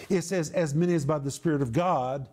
It 0.09 0.21
says, 0.21 0.51
as 0.51 0.73
many 0.73 0.93
as 0.93 1.05
by 1.05 1.19
the 1.19 1.31
Spirit 1.31 1.61
of 1.61 1.73
God 1.73 2.29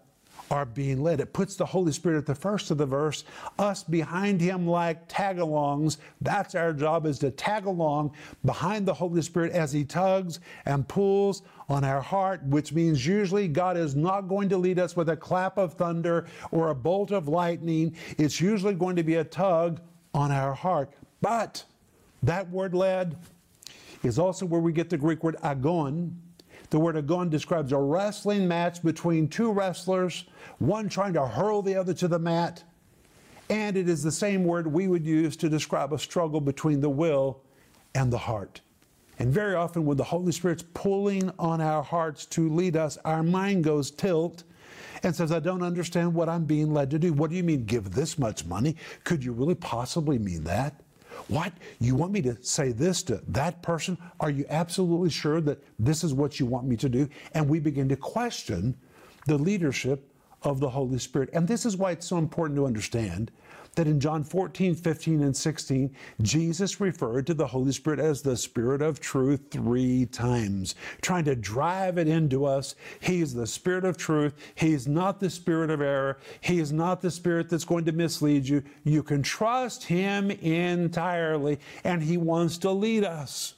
are 0.50 0.64
being 0.64 1.02
led. 1.02 1.20
It 1.20 1.32
puts 1.32 1.56
the 1.56 1.66
Holy 1.66 1.92
Spirit 1.92 2.18
at 2.18 2.26
the 2.26 2.34
first 2.34 2.70
of 2.70 2.78
the 2.78 2.86
verse, 2.86 3.24
us 3.58 3.82
behind 3.82 4.40
him 4.40 4.66
like 4.66 5.08
tag 5.08 5.38
alongs. 5.38 5.98
That's 6.20 6.54
our 6.54 6.72
job 6.72 7.06
is 7.06 7.18
to 7.20 7.30
tag 7.30 7.66
along 7.66 8.12
behind 8.44 8.86
the 8.86 8.94
Holy 8.94 9.22
Spirit 9.22 9.52
as 9.52 9.72
he 9.72 9.84
tugs 9.84 10.40
and 10.64 10.86
pulls 10.86 11.42
on 11.68 11.84
our 11.84 12.00
heart, 12.00 12.44
which 12.44 12.72
means 12.72 13.06
usually 13.06 13.48
God 13.48 13.76
is 13.76 13.96
not 13.96 14.22
going 14.22 14.48
to 14.50 14.56
lead 14.56 14.78
us 14.78 14.96
with 14.96 15.08
a 15.08 15.16
clap 15.16 15.58
of 15.58 15.74
thunder 15.74 16.26
or 16.50 16.68
a 16.68 16.74
bolt 16.74 17.10
of 17.10 17.28
lightning. 17.28 17.96
It's 18.18 18.40
usually 18.40 18.74
going 18.74 18.96
to 18.96 19.02
be 19.02 19.16
a 19.16 19.24
tug 19.24 19.80
on 20.14 20.30
our 20.30 20.54
heart. 20.54 20.90
But 21.20 21.64
that 22.22 22.48
word 22.50 22.74
led 22.74 23.16
is 24.02 24.18
also 24.18 24.46
where 24.46 24.60
we 24.60 24.72
get 24.72 24.90
the 24.90 24.96
Greek 24.96 25.24
word 25.24 25.36
agon, 25.42 26.16
the 26.70 26.78
word 26.78 26.96
agon 26.96 27.28
describes 27.28 27.72
a 27.72 27.78
wrestling 27.78 28.48
match 28.48 28.82
between 28.82 29.28
two 29.28 29.52
wrestlers, 29.52 30.24
one 30.58 30.88
trying 30.88 31.12
to 31.14 31.26
hurl 31.26 31.62
the 31.62 31.76
other 31.76 31.94
to 31.94 32.08
the 32.08 32.18
mat. 32.18 32.62
And 33.48 33.76
it 33.76 33.88
is 33.88 34.02
the 34.02 34.12
same 34.12 34.44
word 34.44 34.66
we 34.66 34.88
would 34.88 35.06
use 35.06 35.36
to 35.36 35.48
describe 35.48 35.92
a 35.92 35.98
struggle 35.98 36.40
between 36.40 36.80
the 36.80 36.90
will 36.90 37.40
and 37.94 38.12
the 38.12 38.18
heart. 38.18 38.60
And 39.18 39.32
very 39.32 39.54
often, 39.54 39.86
when 39.86 39.96
the 39.96 40.04
Holy 40.04 40.32
Spirit's 40.32 40.64
pulling 40.74 41.30
on 41.38 41.60
our 41.60 41.82
hearts 41.82 42.26
to 42.26 42.48
lead 42.50 42.76
us, 42.76 42.98
our 43.04 43.22
mind 43.22 43.64
goes 43.64 43.90
tilt 43.90 44.42
and 45.02 45.14
says, 45.14 45.32
I 45.32 45.38
don't 45.38 45.62
understand 45.62 46.12
what 46.12 46.28
I'm 46.28 46.44
being 46.44 46.74
led 46.74 46.90
to 46.90 46.98
do. 46.98 47.12
What 47.12 47.30
do 47.30 47.36
you 47.36 47.44
mean, 47.44 47.64
give 47.64 47.92
this 47.92 48.18
much 48.18 48.44
money? 48.44 48.76
Could 49.04 49.24
you 49.24 49.32
really 49.32 49.54
possibly 49.54 50.18
mean 50.18 50.44
that? 50.44 50.82
What? 51.28 51.52
You 51.80 51.94
want 51.94 52.12
me 52.12 52.22
to 52.22 52.36
say 52.42 52.72
this 52.72 53.02
to 53.04 53.22
that 53.28 53.62
person? 53.62 53.98
Are 54.20 54.30
you 54.30 54.44
absolutely 54.48 55.10
sure 55.10 55.40
that 55.42 55.62
this 55.78 56.04
is 56.04 56.14
what 56.14 56.38
you 56.38 56.46
want 56.46 56.66
me 56.66 56.76
to 56.76 56.88
do? 56.88 57.08
And 57.32 57.48
we 57.48 57.60
begin 57.60 57.88
to 57.88 57.96
question 57.96 58.76
the 59.26 59.38
leadership 59.38 60.12
of 60.42 60.60
the 60.60 60.68
Holy 60.68 60.98
Spirit. 60.98 61.30
And 61.32 61.48
this 61.48 61.66
is 61.66 61.76
why 61.76 61.90
it's 61.92 62.06
so 62.06 62.18
important 62.18 62.56
to 62.58 62.66
understand 62.66 63.32
that 63.76 63.86
in 63.86 64.00
John 64.00 64.24
14, 64.24 64.74
15, 64.74 65.22
and 65.22 65.36
16, 65.36 65.94
Jesus 66.22 66.80
referred 66.80 67.26
to 67.26 67.34
the 67.34 67.46
Holy 67.46 67.72
Spirit 67.72 68.00
as 68.00 68.22
the 68.22 68.36
Spirit 68.36 68.82
of 68.82 69.00
truth 69.00 69.40
three 69.50 70.06
times, 70.06 70.74
trying 71.02 71.24
to 71.24 71.36
drive 71.36 71.98
it 71.98 72.08
into 72.08 72.44
us. 72.44 72.74
He 73.00 73.20
is 73.20 73.34
the 73.34 73.46
Spirit 73.46 73.84
of 73.84 73.96
truth. 73.96 74.34
He 74.54 74.72
is 74.72 74.88
not 74.88 75.20
the 75.20 75.30
Spirit 75.30 75.70
of 75.70 75.80
error. 75.80 76.18
He 76.40 76.58
is 76.58 76.72
not 76.72 77.00
the 77.00 77.10
Spirit 77.10 77.48
that's 77.48 77.64
going 77.64 77.84
to 77.84 77.92
mislead 77.92 78.48
you. 78.48 78.62
You 78.84 79.02
can 79.02 79.22
trust 79.22 79.84
Him 79.84 80.30
entirely, 80.30 81.60
and 81.84 82.02
He 82.02 82.16
wants 82.16 82.58
to 82.58 82.70
lead 82.70 83.04
us. 83.04 83.55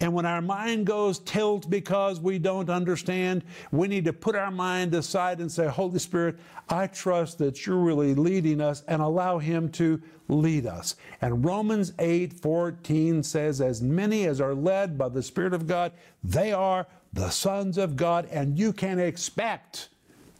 And 0.00 0.12
when 0.12 0.26
our 0.26 0.42
mind 0.42 0.86
goes 0.86 1.18
tilt 1.20 1.68
because 1.70 2.20
we 2.20 2.38
don't 2.38 2.68
understand, 2.68 3.44
we 3.72 3.88
need 3.88 4.04
to 4.04 4.12
put 4.12 4.34
our 4.34 4.50
mind 4.50 4.94
aside 4.94 5.40
and 5.40 5.50
say, 5.50 5.66
Holy 5.66 5.98
Spirit, 5.98 6.36
I 6.68 6.86
trust 6.86 7.38
that 7.38 7.66
you're 7.66 7.76
really 7.76 8.14
leading 8.14 8.60
us 8.60 8.82
and 8.88 9.00
allow 9.00 9.38
Him 9.38 9.68
to 9.70 10.00
lead 10.28 10.66
us. 10.66 10.96
And 11.20 11.44
Romans 11.44 11.92
8 11.98 12.32
14 12.32 13.22
says, 13.22 13.60
As 13.60 13.82
many 13.82 14.26
as 14.26 14.40
are 14.40 14.54
led 14.54 14.96
by 14.98 15.08
the 15.08 15.22
Spirit 15.22 15.54
of 15.54 15.66
God, 15.66 15.92
they 16.22 16.52
are 16.52 16.86
the 17.12 17.30
sons 17.30 17.78
of 17.78 17.96
God, 17.96 18.26
and 18.30 18.58
you 18.58 18.72
can 18.72 18.98
expect 18.98 19.88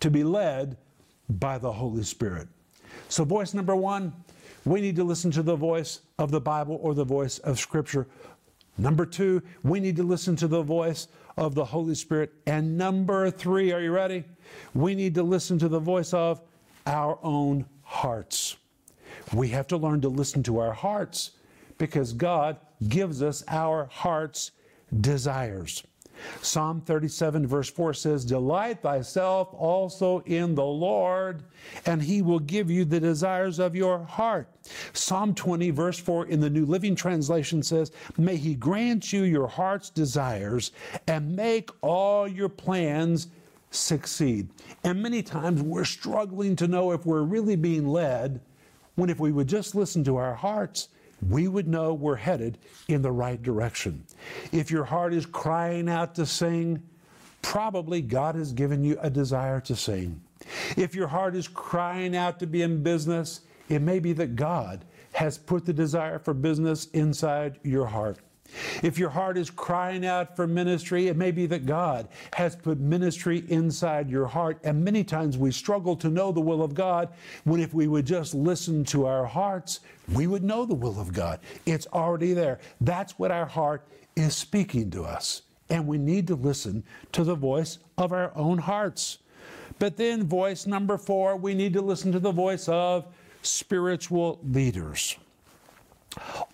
to 0.01 0.11
be 0.11 0.25
led 0.25 0.77
by 1.29 1.59
the 1.59 1.73
Holy 1.73 2.03
Spirit. 2.03 2.49
So, 3.09 3.25
voice 3.25 3.55
number 3.55 3.77
one, 3.77 4.13
we 4.65 4.81
need 4.81 4.97
to 4.97 5.05
listen 5.05 5.31
to 5.33 5.43
the 5.43 5.57
voice 5.57 6.01
of 6.19 6.31
the 6.31 6.41
Bible 6.41 6.79
or 6.83 6.95
the 6.95 7.05
voice 7.05 7.39
of 7.39 7.59
Scripture. 7.59 8.07
Number 8.77 9.07
two, 9.07 9.43
we 9.63 9.81
need 9.81 9.97
to 9.97 10.03
listen 10.03 10.37
to 10.37 10.49
the 10.49 10.63
voice 10.63 11.09
of 11.37 11.55
the 11.55 11.65
Holy 11.65 11.95
Spirit. 11.95 12.33
And 12.47 12.77
number 12.77 13.31
three, 13.31 13.73
are 13.73 13.81
you 13.81 13.93
ready? 13.93 14.25
We 14.75 14.95
need 14.95 15.15
to 15.15 15.23
listen 15.23 15.59
to 15.61 15.69
the 15.69 15.79
voice 15.79 16.13
of 16.13 16.41
our 16.87 17.19
own 17.23 17.67
hearts. 17.83 18.57
We 19.33 19.49
have 19.49 19.67
to 19.69 19.77
learn 19.77 20.01
to 20.03 20.09
listen 20.09 20.43
to 20.45 20.59
our 20.59 20.73
hearts 20.73 21.33
because 21.79 22.13
God 22.13 22.59
gives 22.89 23.23
us 23.23 23.43
our 23.49 23.87
heart's 23.87 24.51
desires. 25.01 25.83
Psalm 26.43 26.81
37, 26.81 27.47
verse 27.47 27.71
4 27.71 27.95
says, 27.95 28.25
Delight 28.25 28.83
thyself 28.83 29.49
also 29.53 30.21
in 30.21 30.55
the 30.55 30.65
Lord, 30.65 31.43
and 31.87 32.03
he 32.03 32.23
will 32.23 32.39
give 32.39 32.71
you 32.71 32.85
the 32.85 33.01
desires 33.01 33.59
of 33.59 33.75
your 33.75 34.05
heart. 34.05 34.49
Psalm 34.93 35.35
20, 35.35 35.71
verse 35.71 35.99
4 35.99 36.27
in 36.27 36.41
the 36.41 36.51
New 36.51 36.65
Living 36.65 36.95
Translation 36.95 37.63
says, 37.63 37.93
May 38.17 38.37
he 38.37 38.55
grant 38.55 39.13
you 39.13 39.23
your 39.23 39.47
heart's 39.47 39.91
desires 39.91 40.73
and 41.07 41.37
make 41.37 41.71
all 41.83 42.27
your 42.27 42.49
plans 42.49 43.29
succeed. 43.71 44.49
And 44.83 45.03
many 45.03 45.23
times 45.23 45.63
we're 45.63 45.85
struggling 45.85 46.57
to 46.57 46.69
know 46.69 46.93
if 46.93 47.05
we're 47.05 47.23
really 47.23 47.57
being 47.57 47.89
led, 47.89 48.41
when 48.95 49.11
if 49.11 49.19
we 49.19 49.33
would 49.33 49.49
just 49.49 49.75
listen 49.75 50.05
to 50.05 50.17
our 50.17 50.35
hearts, 50.35 50.89
we 51.29 51.49
would 51.49 51.69
know 51.69 51.95
we're 51.95 52.17
headed 52.17 52.59
in 52.89 53.03
the 53.03 53.13
right 53.13 53.43
direction. 53.43 54.05
If 54.53 54.71
your 54.71 54.85
heart 54.85 55.13
is 55.15 55.27
crying 55.27 55.89
out 55.89 56.15
to 56.17 56.27
sing, 56.27 56.83
probably 57.43 58.01
God 58.01 58.35
has 58.35 58.53
given 58.53 58.85
you 58.85 58.99
a 59.01 59.11
desire 59.11 59.61
to 59.63 59.77
sing. 59.77 60.21
If 60.77 60.95
your 60.95 61.09
heart 61.09 61.35
is 61.35 61.49
crying 61.49 62.15
out 62.17 62.39
to 62.41 62.47
be 62.47 62.63
in 62.63 62.83
business, 62.83 63.41
it 63.69 63.83
may 63.83 63.99
be 63.99 64.13
that 64.15 64.37
God 64.37 64.85
has 65.13 65.39
put 65.39 65.65
the 65.65 65.73
desire 65.73 66.19
for 66.19 66.35
business 66.35 66.87
inside 66.87 67.59
your 67.63 67.87
heart. 67.87 68.19
If 68.83 68.99
your 68.99 69.11
heart 69.11 69.37
is 69.37 69.51
crying 69.51 70.05
out 70.05 70.37
for 70.37 70.47
ministry, 70.47 71.09
it 71.09 71.17
may 71.17 71.31
be 71.31 71.47
that 71.47 71.67
God 71.67 72.09
has 72.35 72.55
put 72.55 72.79
ministry 72.79 73.45
inside 73.49 74.11
your 74.11 74.27
heart. 74.27 74.59
And 74.65 74.85
many 74.85 75.03
times 75.03 75.39
we 75.39 75.51
struggle 75.51 75.97
to 75.97 76.09
know 76.09 76.31
the 76.31 76.41
will 76.41 76.63
of 76.63 76.75
God 76.75 77.09
when 77.45 77.61
if 77.61 77.75
we 77.75 77.87
would 77.87 78.07
just 78.07 78.35
listen 78.35 78.85
to 78.87 79.07
our 79.07 79.25
hearts, 79.25 79.81
we 80.13 80.27
would 80.27 80.45
know 80.45 80.65
the 80.65 80.75
will 80.75 81.01
of 81.01 81.13
God. 81.13 81.41
It's 81.67 81.87
already 81.93 82.33
there. 82.33 82.61
That's 82.81 83.19
what 83.19 83.31
our 83.31 83.47
heart 83.47 83.87
is 84.17 84.37
speaking 84.37 84.91
to 84.93 85.05
us. 85.05 85.43
And 85.71 85.87
we 85.87 85.99
need 85.99 86.27
to 86.29 86.35
listen 86.35 86.85
to 87.13 87.25
the 87.25 87.35
voice 87.35 87.79
of 87.97 88.13
our 88.13 88.33
own 88.37 88.59
hearts. 88.59 89.19
But 89.79 89.97
then, 89.97 90.25
voice 90.25 90.67
number 90.67 90.99
four, 90.99 91.37
we 91.37 91.55
need 91.55 91.73
to 91.73 91.83
listen 91.83 92.13
to 92.13 92.21
the 92.21 92.31
voice 92.31 92.69
of 92.69 93.07
spiritual 93.45 94.41
leaders. 94.43 95.17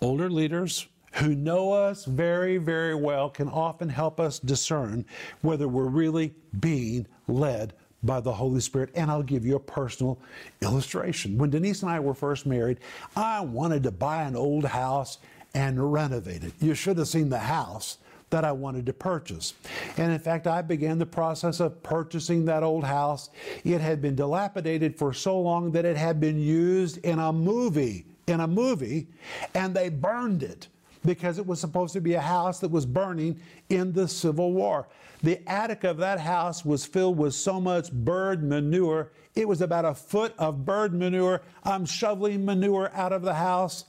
Older 0.00 0.30
leaders 0.30 0.86
who 1.14 1.34
know 1.34 1.72
us 1.72 2.04
very, 2.04 2.56
very 2.56 2.94
well 2.94 3.28
can 3.28 3.48
often 3.48 3.88
help 3.88 4.20
us 4.20 4.38
discern 4.38 5.04
whether 5.42 5.68
we're 5.68 5.88
really 5.88 6.34
being 6.60 7.06
led 7.26 7.74
by 8.02 8.20
the 8.20 8.32
Holy 8.32 8.60
Spirit. 8.60 8.90
And 8.94 9.10
I'll 9.10 9.22
give 9.22 9.44
you 9.44 9.56
a 9.56 9.60
personal 9.60 10.18
illustration. 10.62 11.36
When 11.36 11.50
Denise 11.50 11.82
and 11.82 11.90
I 11.90 12.00
were 12.00 12.14
first 12.14 12.46
married, 12.46 12.78
I 13.16 13.40
wanted 13.40 13.82
to 13.82 13.90
buy 13.90 14.22
an 14.22 14.36
old 14.36 14.64
house 14.64 15.18
and 15.54 15.92
renovate 15.92 16.44
it. 16.44 16.52
You 16.60 16.74
should 16.74 16.96
have 16.98 17.08
seen 17.08 17.28
the 17.28 17.38
house 17.38 17.98
that 18.30 18.44
I 18.44 18.52
wanted 18.52 18.86
to 18.86 18.92
purchase. 18.92 19.54
And 19.96 20.12
in 20.12 20.18
fact, 20.18 20.46
I 20.46 20.62
began 20.62 20.98
the 20.98 21.06
process 21.06 21.60
of 21.60 21.82
purchasing 21.82 22.44
that 22.46 22.62
old 22.62 22.84
house. 22.84 23.30
It 23.64 23.80
had 23.80 24.00
been 24.00 24.14
dilapidated 24.14 24.96
for 24.96 25.12
so 25.12 25.38
long 25.40 25.72
that 25.72 25.84
it 25.84 25.96
had 25.96 26.20
been 26.20 26.40
used 26.40 26.98
in 26.98 27.18
a 27.18 27.32
movie, 27.32 28.06
in 28.26 28.40
a 28.40 28.46
movie, 28.46 29.08
and 29.54 29.74
they 29.74 29.88
burned 29.88 30.42
it 30.42 30.68
because 31.04 31.38
it 31.38 31.46
was 31.46 31.60
supposed 31.60 31.92
to 31.94 32.00
be 32.00 32.14
a 32.14 32.20
house 32.20 32.60
that 32.60 32.70
was 32.70 32.86
burning 32.86 33.40
in 33.68 33.92
the 33.92 34.06
Civil 34.06 34.52
War. 34.52 34.88
The 35.22 35.40
attic 35.48 35.84
of 35.84 35.98
that 35.98 36.20
house 36.20 36.64
was 36.64 36.86
filled 36.86 37.18
with 37.18 37.34
so 37.34 37.60
much 37.60 37.92
bird 37.92 38.42
manure. 38.42 39.10
It 39.34 39.46
was 39.46 39.60
about 39.60 39.84
a 39.84 39.94
foot 39.94 40.34
of 40.38 40.64
bird 40.64 40.94
manure. 40.94 41.42
I'm 41.64 41.84
shoveling 41.84 42.44
manure 42.44 42.90
out 42.94 43.12
of 43.12 43.22
the 43.22 43.34
house. 43.34 43.84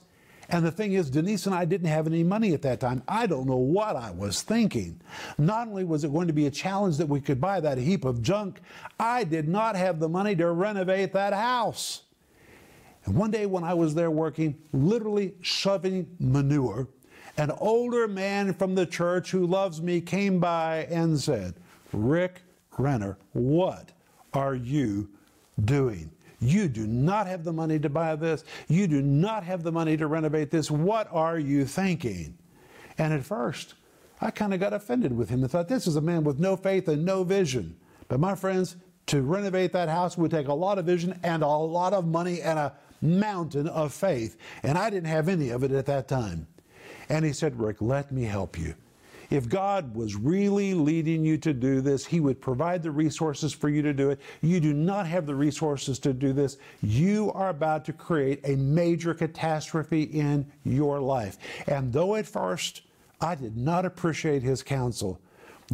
And 0.52 0.66
the 0.66 0.70
thing 0.70 0.92
is, 0.92 1.08
Denise 1.08 1.46
and 1.46 1.54
I 1.54 1.64
didn't 1.64 1.88
have 1.88 2.06
any 2.06 2.22
money 2.22 2.52
at 2.52 2.60
that 2.60 2.78
time. 2.78 3.02
I 3.08 3.26
don't 3.26 3.46
know 3.46 3.56
what 3.56 3.96
I 3.96 4.10
was 4.10 4.42
thinking. 4.42 5.00
Not 5.38 5.66
only 5.66 5.82
was 5.82 6.04
it 6.04 6.12
going 6.12 6.26
to 6.26 6.34
be 6.34 6.46
a 6.46 6.50
challenge 6.50 6.98
that 6.98 7.08
we 7.08 7.22
could 7.22 7.40
buy 7.40 7.58
that 7.60 7.78
heap 7.78 8.04
of 8.04 8.20
junk, 8.20 8.60
I 9.00 9.24
did 9.24 9.48
not 9.48 9.76
have 9.76 9.98
the 9.98 10.10
money 10.10 10.36
to 10.36 10.52
renovate 10.52 11.14
that 11.14 11.32
house. 11.32 12.02
And 13.06 13.16
one 13.16 13.30
day 13.30 13.46
when 13.46 13.64
I 13.64 13.72
was 13.72 13.94
there 13.94 14.10
working, 14.10 14.58
literally 14.74 15.32
shoving 15.40 16.06
manure, 16.20 16.86
an 17.38 17.50
older 17.52 18.06
man 18.06 18.52
from 18.52 18.74
the 18.74 18.84
church 18.84 19.30
who 19.30 19.46
loves 19.46 19.80
me 19.80 20.02
came 20.02 20.38
by 20.38 20.86
and 20.90 21.18
said, 21.18 21.54
Rick 21.94 22.42
Renner, 22.76 23.16
what 23.32 23.90
are 24.34 24.54
you 24.54 25.08
doing? 25.64 26.10
You 26.42 26.68
do 26.68 26.86
not 26.86 27.28
have 27.28 27.44
the 27.44 27.52
money 27.52 27.78
to 27.78 27.88
buy 27.88 28.16
this. 28.16 28.44
You 28.68 28.88
do 28.88 29.00
not 29.00 29.44
have 29.44 29.62
the 29.62 29.72
money 29.72 29.96
to 29.96 30.08
renovate 30.08 30.50
this. 30.50 30.70
What 30.70 31.08
are 31.12 31.38
you 31.38 31.64
thinking? 31.64 32.36
And 32.98 33.14
at 33.14 33.24
first, 33.24 33.74
I 34.20 34.30
kind 34.30 34.52
of 34.52 34.60
got 34.60 34.72
offended 34.72 35.16
with 35.16 35.28
him 35.28 35.42
and 35.42 35.50
thought, 35.50 35.68
this 35.68 35.86
is 35.86 35.96
a 35.96 36.00
man 36.00 36.24
with 36.24 36.38
no 36.38 36.56
faith 36.56 36.88
and 36.88 37.04
no 37.04 37.22
vision. 37.22 37.76
But 38.08 38.20
my 38.20 38.34
friends, 38.34 38.76
to 39.06 39.22
renovate 39.22 39.72
that 39.72 39.88
house 39.88 40.18
would 40.18 40.30
take 40.30 40.48
a 40.48 40.54
lot 40.54 40.78
of 40.78 40.84
vision 40.84 41.18
and 41.22 41.42
a 41.42 41.46
lot 41.46 41.92
of 41.92 42.06
money 42.06 42.40
and 42.40 42.58
a 42.58 42.72
mountain 43.00 43.68
of 43.68 43.92
faith. 43.92 44.36
And 44.62 44.76
I 44.76 44.90
didn't 44.90 45.08
have 45.08 45.28
any 45.28 45.50
of 45.50 45.62
it 45.62 45.72
at 45.72 45.86
that 45.86 46.08
time. 46.08 46.46
And 47.08 47.24
he 47.24 47.32
said, 47.32 47.58
Rick, 47.58 47.78
let 47.80 48.12
me 48.12 48.24
help 48.24 48.58
you. 48.58 48.74
If 49.32 49.48
God 49.48 49.96
was 49.96 50.14
really 50.14 50.74
leading 50.74 51.24
you 51.24 51.38
to 51.38 51.54
do 51.54 51.80
this, 51.80 52.04
He 52.04 52.20
would 52.20 52.38
provide 52.38 52.82
the 52.82 52.90
resources 52.90 53.50
for 53.54 53.70
you 53.70 53.80
to 53.80 53.94
do 53.94 54.10
it. 54.10 54.20
You 54.42 54.60
do 54.60 54.74
not 54.74 55.06
have 55.06 55.24
the 55.24 55.34
resources 55.34 55.98
to 56.00 56.12
do 56.12 56.34
this. 56.34 56.58
You 56.82 57.32
are 57.32 57.48
about 57.48 57.86
to 57.86 57.94
create 57.94 58.40
a 58.44 58.56
major 58.56 59.14
catastrophe 59.14 60.02
in 60.02 60.44
your 60.64 61.00
life. 61.00 61.38
And 61.66 61.90
though 61.94 62.16
at 62.16 62.26
first 62.26 62.82
I 63.22 63.34
did 63.34 63.56
not 63.56 63.86
appreciate 63.86 64.42
His 64.42 64.62
counsel, 64.62 65.18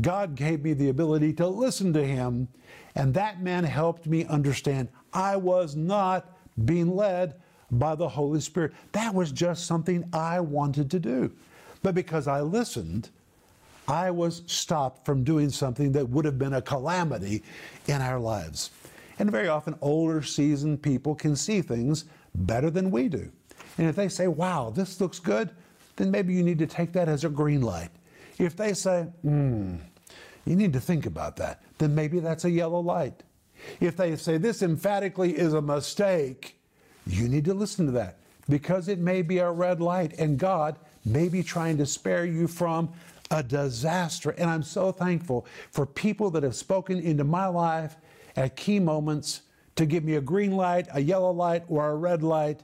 God 0.01 0.37
gave 0.37 0.63
me 0.63 0.73
the 0.73 0.91
ability 0.91 1.33
to 1.33 1.49
listen 1.49 1.93
to 1.95 2.07
Him, 2.07 2.47
and 2.95 3.13
that 3.15 3.43
man 3.43 3.65
helped 3.65 4.07
me 4.07 4.25
understand 4.27 4.87
I 5.13 5.35
was 5.35 5.75
not 5.75 6.39
being 6.65 6.95
led 6.95 7.35
by 7.73 7.97
the 7.97 8.09
Holy 8.09 8.41
Spirit. 8.41 8.73
That 8.93 9.17
was 9.17 9.33
just 9.33 9.67
something 9.67 10.09
I 10.13 10.39
wanted 10.39 10.93
to 10.93 11.01
do. 11.01 11.33
But 11.83 11.97
because 11.97 12.29
I 12.29 12.41
listened, 12.41 13.11
I 13.89 14.11
was 14.11 14.43
stopped 14.47 15.07
from 15.07 15.25
doing 15.25 15.49
something 15.49 15.93
that 15.93 16.09
would 16.11 16.27
have 16.27 16.39
been 16.39 16.53
a 16.53 16.63
calamity 16.63 17.43
in 17.87 18.03
our 18.03 18.21
lives. 18.21 18.71
And 19.19 19.33
very 19.33 19.49
often, 19.49 19.77
older, 19.81 20.23
seasoned 20.23 20.83
people 20.83 21.15
can 21.15 21.35
see 21.35 21.63
things 21.63 22.05
better 22.35 22.71
than 22.71 22.91
we 22.91 23.09
do. 23.09 23.33
And 23.79 23.89
if 23.89 23.97
they 23.97 24.09
say, 24.09 24.29
wow, 24.29 24.71
this 24.71 25.01
looks 25.01 25.19
good, 25.19 25.51
then 25.97 26.11
maybe 26.11 26.35
you 26.35 26.43
need 26.43 26.59
to 26.59 26.67
take 26.67 26.93
that 26.93 27.09
as 27.09 27.25
a 27.25 27.29
green 27.31 27.63
light. 27.63 27.91
If 28.39 28.57
they 28.57 28.75
say, 28.75 29.05
hmm, 29.23 29.77
you 30.45 30.55
need 30.55 30.73
to 30.75 30.81
think 30.81 31.07
about 31.07 31.37
that, 31.37 31.63
then 31.79 31.95
maybe 31.95 32.21
that's 32.21 32.45
a 32.45 32.51
yellow 32.51 32.81
light. 32.81 33.23
If 33.81 33.97
they 33.97 34.15
say 34.17 34.37
this 34.37 34.63
emphatically 34.63 35.37
is 35.37 35.55
a 35.55 35.63
mistake, 35.63 36.61
you 37.07 37.29
need 37.29 37.47
to 37.47 37.55
listen 37.55 37.87
to 37.87 37.93
that 37.93 38.19
because 38.49 38.89
it 38.89 38.99
may 38.99 39.23
be 39.23 39.39
a 39.39 39.51
red 39.51 39.81
light 39.81 40.19
and 40.19 40.39
God 40.39 40.79
may 41.09 41.29
be 41.29 41.43
trying 41.43 41.79
to 41.79 41.87
spare 41.87 42.25
you 42.25 42.47
from 42.47 42.91
a 43.31 43.43
disaster. 43.43 44.31
And 44.31 44.49
I'm 44.49 44.63
so 44.63 44.93
thankful 44.93 45.47
for 45.71 45.87
people 45.87 46.31
that 46.31 46.43
have 46.43 46.57
spoken 46.57 47.01
into 47.01 47.25
my 47.25 47.47
life 47.47 47.97
at 48.37 48.57
key 48.57 48.79
moments 48.79 49.43
to 49.77 49.87
give 49.87 50.05
me 50.05 50.17
a 50.17 50.21
green 50.21 50.53
light, 50.53 50.87
a 50.93 51.01
yellow 51.01 51.31
light, 51.31 51.65
or 51.69 51.91
a 51.91 51.95
red 51.95 52.23
light. 52.23 52.61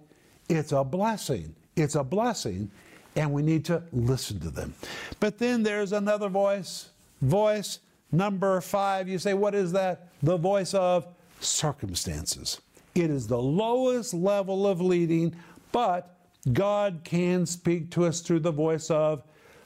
It's 0.49 0.73
a 0.73 0.83
blessing. 0.85 1.55
It's 1.77 1.95
a 1.95 2.05
blessing, 2.05 2.71
and 3.17 3.33
we 3.33 3.43
need 3.43 3.65
to 3.67 3.83
listen 3.93 4.41
to 4.41 4.51
them. 4.51 4.75
But 5.21 5.39
then 5.39 5.63
there's 5.63 5.93
another 5.93 6.29
voice, 6.29 6.91
voice 7.21 7.81
number 8.13 8.61
five. 8.61 9.09
You 9.09 9.19
say, 9.19 9.35
what 9.35 9.55
is 9.55 9.73
that? 9.73 10.09
The 10.23 10.37
voice 10.37 10.75
of 10.75 11.07
circumstances. 11.41 12.61
It 12.95 13.11
is 13.11 13.27
the 13.27 13.41
lowest 13.41 14.15
level 14.15 14.67
of 14.67 14.81
leading, 14.81 15.35
but 15.73 16.14
God 16.53 17.01
can 17.05 17.47
speak 17.47 17.91
to 17.93 18.05
us 18.05 18.21
through 18.21 18.41
the 18.41 18.53
voice 18.53 18.91
of 18.91 19.23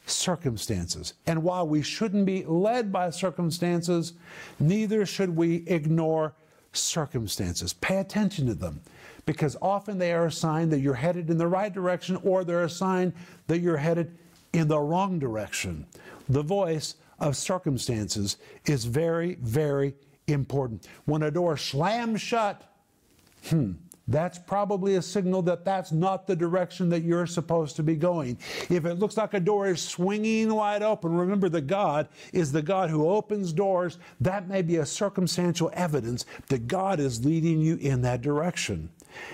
circumstances. 0.07 1.15
And 1.27 1.43
while 1.43 1.67
we 1.67 1.83
shouldn't 1.83 2.25
be 2.25 2.45
led 2.45 2.93
by 2.93 3.11
circumstances, 3.11 4.15
neither 4.59 5.05
should 5.05 5.37
we 5.37 5.67
ignore 5.67 6.35
circumstances. 6.73 7.73
Pay 7.73 7.99
attention 7.99 8.47
to 8.47 8.55
them 8.55 8.81
because 9.27 9.57
often 9.61 9.99
they 9.99 10.13
are 10.13 10.27
a 10.27 10.33
sign 10.33 10.71
that 10.71 10.81
you're 10.81 10.95
headed 10.95 11.29
in 11.31 11.37
the 11.37 11.47
right 11.47 11.73
direction 11.73 12.17
or 12.23 12.45
they're 12.45 12.65
a 12.65 12.71
sign 12.71 13.13
that 13.47 13.59
you're 13.59 13.77
headed 13.77 14.17
in 14.53 14.69
the 14.69 14.79
wrong 14.79 15.19
direction. 15.19 15.85
The 16.29 16.43
voice 16.43 16.95
of 17.19 17.37
circumstances 17.37 18.37
is 18.65 18.85
very, 18.85 19.35
very 19.43 19.95
important. 20.29 20.87
When 21.05 21.23
a 21.23 21.31
door 21.31 21.57
slams 21.57 22.21
shut, 22.21 22.63
Hmm, 23.47 23.73
that's 24.09 24.39
probably 24.39 24.97
a 24.97 25.03
signal 25.03 25.43
that 25.43 25.67
that's 25.67 25.93
not 25.93 26.27
the 26.27 26.35
direction 26.35 26.89
that 26.89 27.03
you're 27.03 27.27
supposed 27.27 27.77
to 27.77 27.83
be 27.83 27.95
going. 27.95 28.39
If 28.71 28.87
it 28.87 28.99
looks 28.99 29.19
like 29.19 29.35
a 29.35 29.41
door 29.41 29.69
is 29.69 29.83
swinging 29.83 30.53
wide 30.53 30.83
open, 30.83 31.15
remember 31.15 31.51
that 31.51 31.67
God 31.67 32.09
is 32.33 32.51
the 32.51 32.63
God 32.63 32.89
who 32.89 33.09
opens 33.09 33.53
doors. 33.53 33.99
That 34.21 34.49
may 34.49 34.63
be 34.63 34.77
a 34.77 34.87
circumstantial 34.87 35.71
evidence 35.75 36.25
that 36.49 36.67
God 36.67 37.01
is 37.01 37.25
leading 37.25 37.61
you 37.61 37.77
in 37.77 38.01
that 38.03 38.23
direction. 38.23 38.89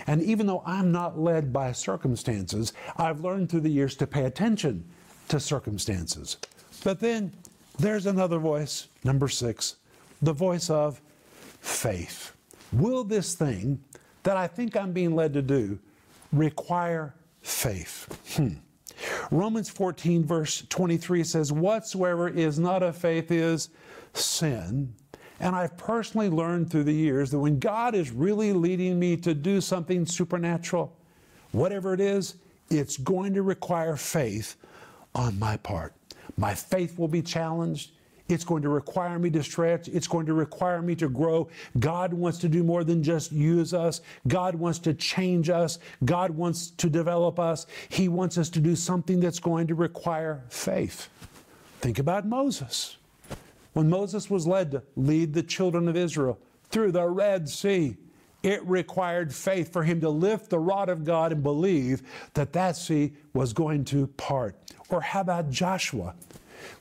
And 0.09 0.23
even 0.23 0.47
though 0.47 0.63
I'm 0.67 0.91
not 0.91 1.19
led 1.19 1.53
by 1.53 1.71
circumstances, 1.73 2.73
I've 2.97 3.21
learned 3.21 3.51
through 3.51 3.61
the 3.61 3.71
years 3.71 3.95
to 3.97 4.07
pay 4.07 4.25
attention 4.25 4.85
to 5.29 5.39
circumstances. 5.39 6.37
But 6.83 7.01
then 7.01 7.33
there's 7.79 8.07
another 8.07 8.39
voice, 8.39 8.89
number 9.05 9.29
six, 9.29 9.77
the 10.21 10.33
voice 10.33 10.69
of 10.69 11.01
faith. 11.61 12.33
Will 12.73 13.05
this 13.05 13.35
thing 13.35 13.83
that 14.25 14.37
I 14.37 14.47
think 14.47 14.77
I'm 14.77 14.93
being 14.93 15.15
led 15.15 15.33
to 15.35 15.43
do 15.43 15.79
require 16.33 17.15
faith? 17.41 18.19
Hmm. 18.37 18.55
Romans 19.31 19.69
14, 19.71 20.25
verse 20.25 20.65
23 20.69 21.25
says, 21.25 21.53
Whatsoever 21.53 22.29
is 22.29 22.59
not 22.59 22.83
of 22.83 22.97
faith 22.97 23.31
is 23.31 23.71
sin. 24.13 24.95
And 25.41 25.55
I've 25.55 25.77
personally 25.77 26.29
learned 26.29 26.71
through 26.71 26.85
the 26.85 26.95
years 26.95 27.31
that 27.31 27.39
when 27.39 27.59
God 27.59 27.95
is 27.95 28.11
really 28.11 28.53
leading 28.53 28.99
me 28.99 29.17
to 29.19 29.35
do 29.35 29.61
something 29.61 30.07
supernatural, 30.07 30.97
whatever 31.53 31.93
it 31.93 32.01
is, 32.01 32.37
it's 32.71 32.97
going 32.97 33.35
to 33.35 33.43
require 33.43 33.97
faith 33.97 34.57
on 35.15 35.39
my 35.39 35.57
part. 35.59 35.93
My 36.37 36.55
faith 36.55 36.99
will 36.99 37.09
be 37.09 37.23
challenged. 37.23 37.93
It's 38.29 38.45
going 38.45 38.63
to 38.63 38.71
require 38.71 39.19
me 39.19 39.29
to 39.31 39.43
stretch. 39.43 39.89
It's 39.89 40.07
going 40.07 40.25
to 40.27 40.33
require 40.33 40.81
me 40.81 40.95
to 40.97 41.09
grow. 41.09 41.49
God 41.79 42.15
wants 42.15 42.39
to 42.39 42.49
do 42.49 42.65
more 42.65 42.83
than 42.83 43.03
just 43.03 43.33
use 43.33 43.75
us. 43.75 44.01
God 44.29 44.55
wants 44.55 44.79
to 44.81 44.95
change 44.95 45.51
us. 45.51 45.79
God 46.05 46.31
wants 46.31 46.71
to 46.71 46.89
develop 46.89 47.39
us. 47.39 47.67
He 47.91 48.09
wants 48.09 48.39
us 48.39 48.49
to 48.51 48.61
do 48.61 48.77
something 48.77 49.21
that's 49.21 49.41
going 49.41 49.67
to 49.67 49.75
require 49.75 50.43
faith. 50.49 51.11
Think 51.81 51.99
about 51.99 52.27
Moses. 52.27 52.97
When 53.75 53.91
Moses 53.91 54.31
was 54.31 54.47
led 54.47 54.71
to 54.71 54.83
lead 54.97 55.35
the 55.35 55.43
children 55.43 55.87
of 55.87 55.97
Israel 55.97 56.39
through 56.71 56.93
the 56.93 57.07
Red 57.07 57.49
Sea, 57.49 57.97
it 58.43 58.65
required 58.67 59.35
faith 59.35 59.73
for 59.73 59.83
him 59.83 60.01
to 60.01 60.09
lift 60.09 60.49
the 60.49 60.59
rod 60.59 60.89
of 60.89 61.05
God 61.05 61.33
and 61.33 61.43
believe 61.43 62.03
that 62.35 62.53
that 62.53 62.77
sea 62.77 63.13
was 63.33 63.53
going 63.53 63.85
to 63.87 64.07
part. 64.07 64.57
Or 64.89 65.01
how 65.01 65.23
about 65.23 65.51
Joshua? 65.51 66.15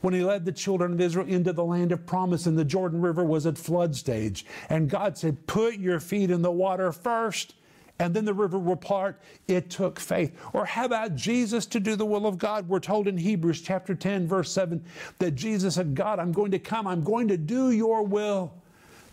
When 0.00 0.14
he 0.14 0.22
led 0.22 0.44
the 0.44 0.52
children 0.52 0.92
of 0.92 1.00
Israel 1.00 1.26
into 1.26 1.52
the 1.52 1.64
land 1.64 1.92
of 1.92 2.06
promise 2.06 2.46
and 2.46 2.58
the 2.58 2.64
Jordan 2.64 3.00
River 3.00 3.24
was 3.24 3.46
at 3.46 3.58
flood 3.58 3.94
stage. 3.96 4.46
And 4.68 4.88
God 4.88 5.16
said, 5.18 5.46
Put 5.46 5.76
your 5.76 6.00
feet 6.00 6.30
in 6.30 6.42
the 6.42 6.52
water 6.52 6.92
first 6.92 7.54
and 7.98 8.14
then 8.14 8.24
the 8.24 8.34
river 8.34 8.58
will 8.58 8.76
part. 8.76 9.20
It 9.46 9.70
took 9.70 10.00
faith. 10.00 10.36
Or 10.52 10.64
how 10.64 10.84
about 10.84 11.14
Jesus 11.14 11.64
to 11.66 11.80
do 11.80 11.94
the 11.94 12.06
will 12.06 12.26
of 12.26 12.38
God? 12.38 12.68
We're 12.68 12.80
told 12.80 13.06
in 13.06 13.16
Hebrews 13.16 13.62
chapter 13.62 13.94
10, 13.94 14.26
verse 14.26 14.50
7, 14.50 14.84
that 15.20 15.32
Jesus 15.32 15.76
said, 15.76 15.94
God, 15.94 16.18
I'm 16.18 16.32
going 16.32 16.50
to 16.50 16.58
come, 16.58 16.86
I'm 16.86 17.04
going 17.04 17.28
to 17.28 17.36
do 17.36 17.70
your 17.70 18.02
will. 18.02 18.52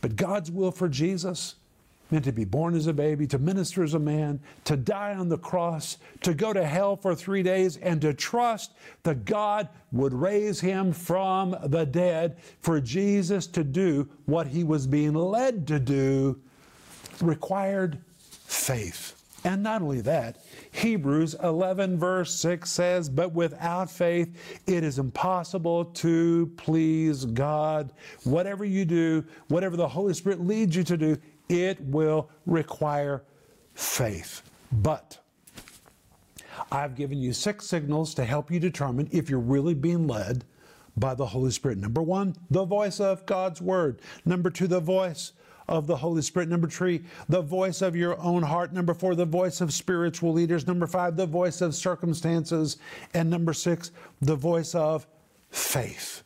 But 0.01 0.15
God's 0.15 0.49
will 0.49 0.71
for 0.71 0.89
Jesus 0.89 1.55
meant 2.11 2.25
to 2.25 2.31
be 2.31 2.45
born 2.45 2.75
as 2.75 2.87
a 2.87 2.93
baby, 2.93 3.25
to 3.27 3.39
minister 3.39 3.83
as 3.83 3.93
a 3.93 3.99
man, 3.99 4.39
to 4.65 4.75
die 4.75 5.13
on 5.13 5.29
the 5.29 5.37
cross, 5.37 5.97
to 6.21 6.33
go 6.33 6.53
to 6.53 6.65
hell 6.65 6.95
for 6.95 7.15
three 7.15 7.43
days, 7.43 7.77
and 7.77 8.01
to 8.01 8.13
trust 8.13 8.73
that 9.03 9.25
God 9.25 9.69
would 9.91 10.13
raise 10.13 10.59
him 10.59 10.93
from 10.93 11.55
the 11.65 11.85
dead 11.85 12.37
for 12.59 12.79
Jesus 12.79 13.47
to 13.47 13.63
do 13.63 14.09
what 14.25 14.47
he 14.47 14.63
was 14.63 14.87
being 14.87 15.13
led 15.13 15.67
to 15.67 15.79
do 15.79 16.39
required 17.21 17.99
faith. 18.17 19.17
And 19.43 19.63
not 19.63 19.81
only 19.81 20.01
that, 20.01 20.37
Hebrews 20.71 21.35
11, 21.41 21.97
verse 21.97 22.33
6 22.35 22.69
says, 22.69 23.09
But 23.09 23.33
without 23.33 23.89
faith, 23.89 24.61
it 24.67 24.83
is 24.83 24.99
impossible 24.99 25.85
to 25.85 26.51
please 26.57 27.25
God. 27.25 27.91
Whatever 28.23 28.65
you 28.65 28.85
do, 28.85 29.25
whatever 29.47 29.77
the 29.77 29.87
Holy 29.87 30.13
Spirit 30.13 30.41
leads 30.41 30.75
you 30.75 30.83
to 30.83 30.95
do, 30.95 31.17
it 31.51 31.81
will 31.81 32.29
require 32.45 33.23
faith. 33.73 34.41
But 34.71 35.19
I've 36.71 36.95
given 36.95 37.17
you 37.17 37.33
six 37.33 37.65
signals 37.65 38.13
to 38.15 38.25
help 38.25 38.49
you 38.49 38.59
determine 38.59 39.09
if 39.11 39.29
you're 39.29 39.39
really 39.39 39.73
being 39.73 40.07
led 40.07 40.45
by 40.95 41.13
the 41.13 41.25
Holy 41.25 41.51
Spirit. 41.51 41.77
Number 41.77 42.01
one, 42.01 42.35
the 42.49 42.65
voice 42.65 42.99
of 42.99 43.25
God's 43.25 43.61
Word. 43.61 44.01
Number 44.25 44.49
two, 44.49 44.67
the 44.67 44.79
voice 44.79 45.33
of 45.67 45.87
the 45.87 45.97
Holy 45.97 46.21
Spirit. 46.21 46.49
Number 46.49 46.67
three, 46.67 47.03
the 47.29 47.41
voice 47.41 47.81
of 47.81 47.95
your 47.95 48.19
own 48.21 48.43
heart. 48.43 48.73
Number 48.73 48.93
four, 48.93 49.15
the 49.15 49.25
voice 49.25 49.61
of 49.61 49.73
spiritual 49.73 50.33
leaders. 50.33 50.67
Number 50.67 50.87
five, 50.87 51.15
the 51.15 51.25
voice 51.25 51.61
of 51.61 51.75
circumstances. 51.75 52.77
And 53.13 53.29
number 53.29 53.53
six, 53.53 53.91
the 54.21 54.35
voice 54.35 54.75
of 54.75 55.07
faith. 55.49 56.23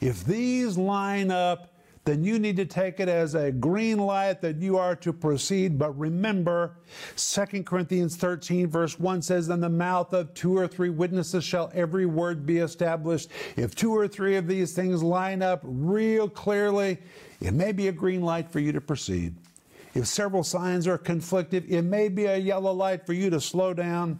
If 0.00 0.24
these 0.24 0.76
line 0.76 1.30
up, 1.30 1.73
then 2.04 2.22
you 2.22 2.38
need 2.38 2.56
to 2.56 2.66
take 2.66 3.00
it 3.00 3.08
as 3.08 3.34
a 3.34 3.50
green 3.50 3.98
light 3.98 4.42
that 4.42 4.56
you 4.56 4.76
are 4.76 4.94
to 4.96 5.12
proceed. 5.12 5.78
But 5.78 5.98
remember, 5.98 6.76
2 7.16 7.62
Corinthians 7.62 8.16
13, 8.16 8.66
verse 8.66 8.98
1 8.98 9.22
says, 9.22 9.48
In 9.48 9.60
the 9.60 9.70
mouth 9.70 10.12
of 10.12 10.34
two 10.34 10.56
or 10.56 10.68
three 10.68 10.90
witnesses 10.90 11.44
shall 11.44 11.70
every 11.74 12.04
word 12.04 12.44
be 12.44 12.58
established. 12.58 13.30
If 13.56 13.74
two 13.74 13.92
or 13.92 14.06
three 14.06 14.36
of 14.36 14.46
these 14.46 14.74
things 14.74 15.02
line 15.02 15.40
up 15.40 15.60
real 15.64 16.28
clearly, 16.28 16.98
it 17.40 17.54
may 17.54 17.72
be 17.72 17.88
a 17.88 17.92
green 17.92 18.20
light 18.20 18.50
for 18.52 18.60
you 18.60 18.72
to 18.72 18.80
proceed. 18.82 19.34
If 19.94 20.06
several 20.06 20.42
signs 20.42 20.86
are 20.86 20.98
conflicted, 20.98 21.64
it 21.68 21.82
may 21.82 22.08
be 22.08 22.26
a 22.26 22.36
yellow 22.36 22.72
light 22.72 23.06
for 23.06 23.12
you 23.12 23.30
to 23.30 23.40
slow 23.40 23.72
down. 23.72 24.18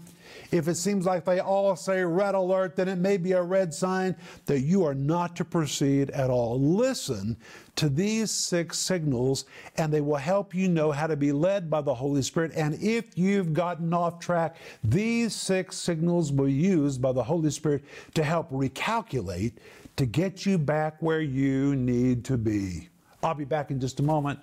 If 0.50 0.68
it 0.68 0.76
seems 0.76 1.06
like 1.06 1.24
they 1.24 1.40
all 1.40 1.76
say 1.76 2.04
red 2.04 2.34
alert, 2.34 2.76
then 2.76 2.88
it 2.88 2.98
may 2.98 3.16
be 3.16 3.32
a 3.32 3.42
red 3.42 3.72
sign 3.74 4.16
that 4.46 4.60
you 4.60 4.84
are 4.84 4.94
not 4.94 5.36
to 5.36 5.44
proceed 5.44 6.10
at 6.10 6.30
all. 6.30 6.60
Listen 6.60 7.36
to 7.76 7.88
these 7.88 8.30
six 8.30 8.78
signals, 8.78 9.44
and 9.76 9.92
they 9.92 10.00
will 10.00 10.16
help 10.16 10.54
you 10.54 10.68
know 10.68 10.92
how 10.92 11.06
to 11.06 11.16
be 11.16 11.32
led 11.32 11.68
by 11.68 11.80
the 11.80 11.94
Holy 11.94 12.22
Spirit. 12.22 12.52
And 12.54 12.74
if 12.82 13.18
you've 13.18 13.52
gotten 13.52 13.92
off 13.92 14.20
track, 14.20 14.56
these 14.82 15.34
six 15.34 15.76
signals 15.76 16.32
will 16.32 16.46
be 16.46 16.52
used 16.52 17.02
by 17.02 17.12
the 17.12 17.24
Holy 17.24 17.50
Spirit 17.50 17.84
to 18.14 18.22
help 18.22 18.50
recalculate 18.50 19.52
to 19.96 20.06
get 20.06 20.44
you 20.44 20.58
back 20.58 20.96
where 21.00 21.20
you 21.20 21.76
need 21.76 22.24
to 22.24 22.36
be. 22.36 22.88
I'll 23.22 23.34
be 23.34 23.44
back 23.44 23.70
in 23.70 23.80
just 23.80 24.00
a 24.00 24.02
moment, 24.02 24.40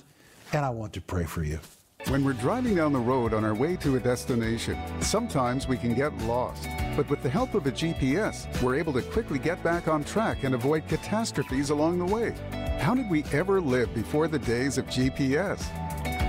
and 0.54 0.66
I 0.66 0.70
want 0.70 0.94
to 0.94 1.02
pray 1.02 1.26
for 1.26 1.44
you. 1.44 1.60
When 2.08 2.26
we're 2.26 2.34
driving 2.34 2.76
down 2.76 2.94
the 2.94 3.00
road 3.00 3.34
on 3.34 3.46
our 3.46 3.54
way 3.54 3.78
to 3.78 3.96
a 3.96 4.00
destination, 4.00 4.78
sometimes 5.02 5.68
we 5.68 5.78
can 5.78 5.94
get 5.94 6.16
lost. 6.24 6.68
But 6.98 7.10
with 7.10 7.22
the 7.24 7.30
help 7.30 7.54
of 7.54 7.68
a 7.68 7.72
GPS, 7.72 8.62
we're 8.62 8.76
able 8.76 8.92
to 8.94 9.02
quickly 9.02 9.40
get 9.40 9.64
back 9.64 9.88
on 9.88 10.04
track 10.04 10.44
and 10.44 10.56
avoid 10.56 10.88
catastrophes 10.88 11.70
along 11.70 12.00
the 12.00 12.14
way. 12.14 12.34
How 12.80 12.96
did 12.96 13.10
we 13.10 13.24
ever 13.32 13.62
live 13.62 13.94
before 13.94 14.28
the 14.28 14.40
days 14.40 14.78
of 14.78 14.88
GPS? 14.88 15.64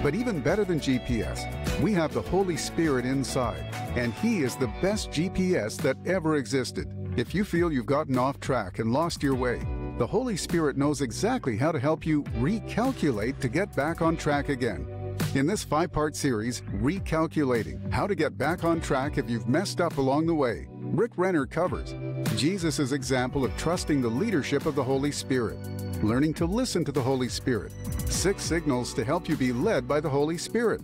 But 0.02 0.14
even 0.14 0.40
better 0.40 0.64
than 0.64 0.78
GPS, 0.78 1.80
we 1.80 1.92
have 1.94 2.12
the 2.12 2.22
Holy 2.22 2.56
Spirit 2.56 3.04
inside, 3.04 3.64
and 3.96 4.12
He 4.14 4.42
is 4.42 4.56
the 4.56 4.72
best 4.82 5.10
GPS 5.10 5.76
that 5.78 5.96
ever 6.06 6.36
existed. 6.36 6.86
If 7.16 7.34
you 7.34 7.44
feel 7.44 7.72
you've 7.72 7.86
gotten 7.86 8.18
off 8.18 8.38
track 8.40 8.78
and 8.78 8.92
lost 8.92 9.22
your 9.22 9.34
way, 9.34 9.60
the 9.98 10.06
Holy 10.06 10.36
Spirit 10.36 10.76
knows 10.76 11.00
exactly 11.00 11.56
how 11.56 11.72
to 11.72 11.78
help 11.78 12.04
you 12.06 12.22
recalculate 12.38 13.38
to 13.40 13.48
get 13.48 13.74
back 13.74 14.02
on 14.02 14.16
track 14.16 14.48
again. 14.48 14.86
In 15.34 15.46
this 15.46 15.64
five 15.64 15.90
part 15.90 16.14
series, 16.14 16.60
Recalculating 16.82 17.90
How 17.90 18.06
to 18.06 18.14
Get 18.14 18.36
Back 18.36 18.64
on 18.64 18.82
Track 18.82 19.16
If 19.16 19.30
You've 19.30 19.48
Messed 19.48 19.80
Up 19.80 19.96
Along 19.96 20.26
the 20.26 20.34
Way, 20.34 20.66
Rick 20.70 21.12
Renner 21.16 21.46
covers 21.46 21.94
Jesus' 22.36 22.92
example 22.92 23.42
of 23.42 23.56
trusting 23.56 24.02
the 24.02 24.08
leadership 24.08 24.66
of 24.66 24.74
the 24.74 24.84
Holy 24.84 25.10
Spirit, 25.10 25.56
learning 26.04 26.34
to 26.34 26.44
listen 26.44 26.84
to 26.84 26.92
the 26.92 27.00
Holy 27.00 27.30
Spirit, 27.30 27.72
six 28.10 28.42
signals 28.42 28.92
to 28.92 29.04
help 29.04 29.26
you 29.26 29.34
be 29.34 29.54
led 29.54 29.88
by 29.88 30.00
the 30.00 30.10
Holy 30.10 30.36
Spirit, 30.36 30.82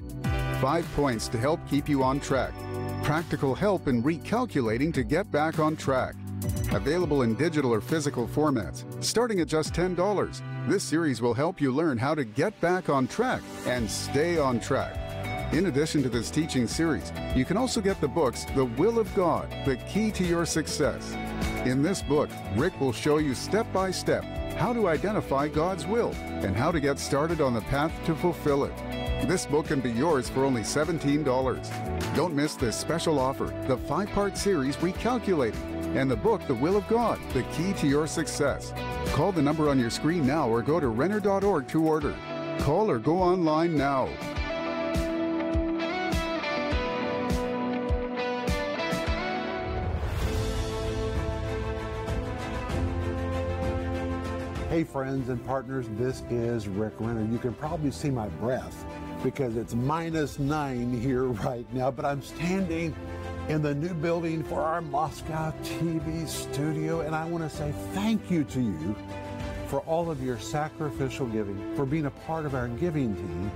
five 0.63 0.91
points 0.97 1.29
to 1.29 1.37
help 1.37 1.61
keep 1.69 1.87
you 1.87 2.03
on 2.03 2.19
track, 2.19 2.55
practical 3.03 3.55
help 3.55 3.87
in 3.87 4.03
recalculating 4.03 4.95
to 4.95 5.03
get 5.03 5.31
back 5.31 5.59
on 5.59 5.77
track. 5.77 6.15
Available 6.73 7.23
in 7.23 7.35
digital 7.35 7.73
or 7.73 7.81
physical 7.81 8.27
formats, 8.27 8.85
starting 9.03 9.41
at 9.41 9.49
just 9.49 9.73
$10. 9.73 10.41
This 10.69 10.83
series 10.83 11.23
will 11.23 11.35
help 11.35 11.61
you 11.61 11.73
learn 11.73 11.99
how 11.99 12.15
to 12.15 12.25
get 12.25 12.59
back 12.61 12.89
on 12.89 13.07
track 13.09 13.43
and 13.67 13.91
stay 13.91 14.39
on 14.39 14.61
track. 14.61 14.95
In 15.53 15.67
addition 15.67 16.03
to 16.03 16.11
this 16.11 16.31
teaching 16.31 16.67
series, 16.67 17.11
you 17.35 17.47
can 17.47 17.57
also 17.57 17.81
get 17.81 18.01
the 18.03 18.09
books 18.09 18.45
The 18.55 18.67
Will 18.67 18.99
of 18.99 19.13
God, 19.15 19.49
The 19.65 19.77
Key 19.89 20.11
to 20.13 20.25
Your 20.25 20.45
Success. 20.45 21.15
In 21.65 21.83
this 21.83 22.03
book, 22.03 22.29
Rick 22.55 22.79
will 22.81 22.93
show 22.93 23.17
you 23.17 23.35
step 23.35 23.67
by 23.73 23.91
step 23.91 24.25
how 24.59 24.73
to 24.73 24.89
identify 24.89 25.49
God's 25.49 25.87
will 25.87 26.13
and 26.13 26.55
how 26.55 26.71
to 26.71 26.81
get 26.81 26.99
started 26.99 27.41
on 27.41 27.55
the 27.55 27.61
path 27.63 27.93
to 28.05 28.15
fulfill 28.15 28.65
it. 28.65 28.77
This 29.27 29.47
book 29.47 29.67
can 29.67 29.81
be 29.81 29.91
yours 29.91 30.29
for 30.29 30.45
only 30.45 30.63
$17. 30.63 31.25
Don't 32.15 32.35
miss 32.35 32.55
this 32.55 32.77
special 32.77 33.19
offer, 33.19 33.47
the 33.67 33.77
five 33.77 34.11
part 34.11 34.37
series 34.37 34.77
Recalculating 34.77 35.78
and 35.99 36.09
the 36.09 36.17
book, 36.17 36.47
The 36.47 36.55
Will 36.55 36.77
of 36.77 36.87
God 36.87 37.19
The 37.33 37.43
Key 37.55 37.73
to 37.75 37.89
Your 37.89 38.07
Success. 38.07 38.73
Call 39.07 39.33
the 39.33 39.43
number 39.43 39.69
on 39.69 39.81
your 39.81 39.91
screen 39.91 40.25
now 40.25 40.49
or 40.49 40.63
go 40.63 40.79
to 40.79 40.87
Renner.org 40.87 41.67
to 41.69 41.83
order. 41.85 42.15
Call 42.61 42.89
or 42.89 43.01
go 43.01 43.21
online 43.21 43.77
now. 43.77 44.07
Hey, 54.69 54.85
friends 54.85 55.31
and 55.31 55.45
partners, 55.45 55.87
this 55.93 56.23
is 56.31 56.69
Rick 56.69 56.93
Renner. 57.01 57.25
You 57.25 57.39
can 57.39 57.55
probably 57.55 57.91
see 57.91 58.11
my 58.11 58.29
breath 58.29 58.87
because 59.25 59.57
it's 59.57 59.75
minus 59.75 60.39
nine 60.39 60.93
here 60.93 61.25
right 61.45 61.67
now, 61.75 61.91
but 61.91 62.05
I'm 62.05 62.23
standing 62.23 62.95
in 63.49 63.63
the 63.63 63.75
new 63.75 63.95
building 63.95 64.45
for 64.45 64.61
our 64.61 64.83
Moscow 64.83 65.53
TV 65.63 66.29
studio. 66.29 67.01
And 67.01 67.15
I 67.15 67.25
want 67.25 67.51
to 67.51 67.57
say 67.57 67.73
thank 67.95 68.31
you 68.31 68.45
to 68.45 68.61
you 68.61 68.95
for 69.69 69.81
all 69.81 70.11
of 70.11 70.23
your 70.23 70.39
sacrificial 70.39 71.27
giving, 71.27 71.75
for 71.75 71.87
being 71.87 72.07
a 72.07 72.11
part 72.11 72.45
of 72.45 72.55
our 72.55 72.69
giving 72.69 73.17
team. 73.17 73.51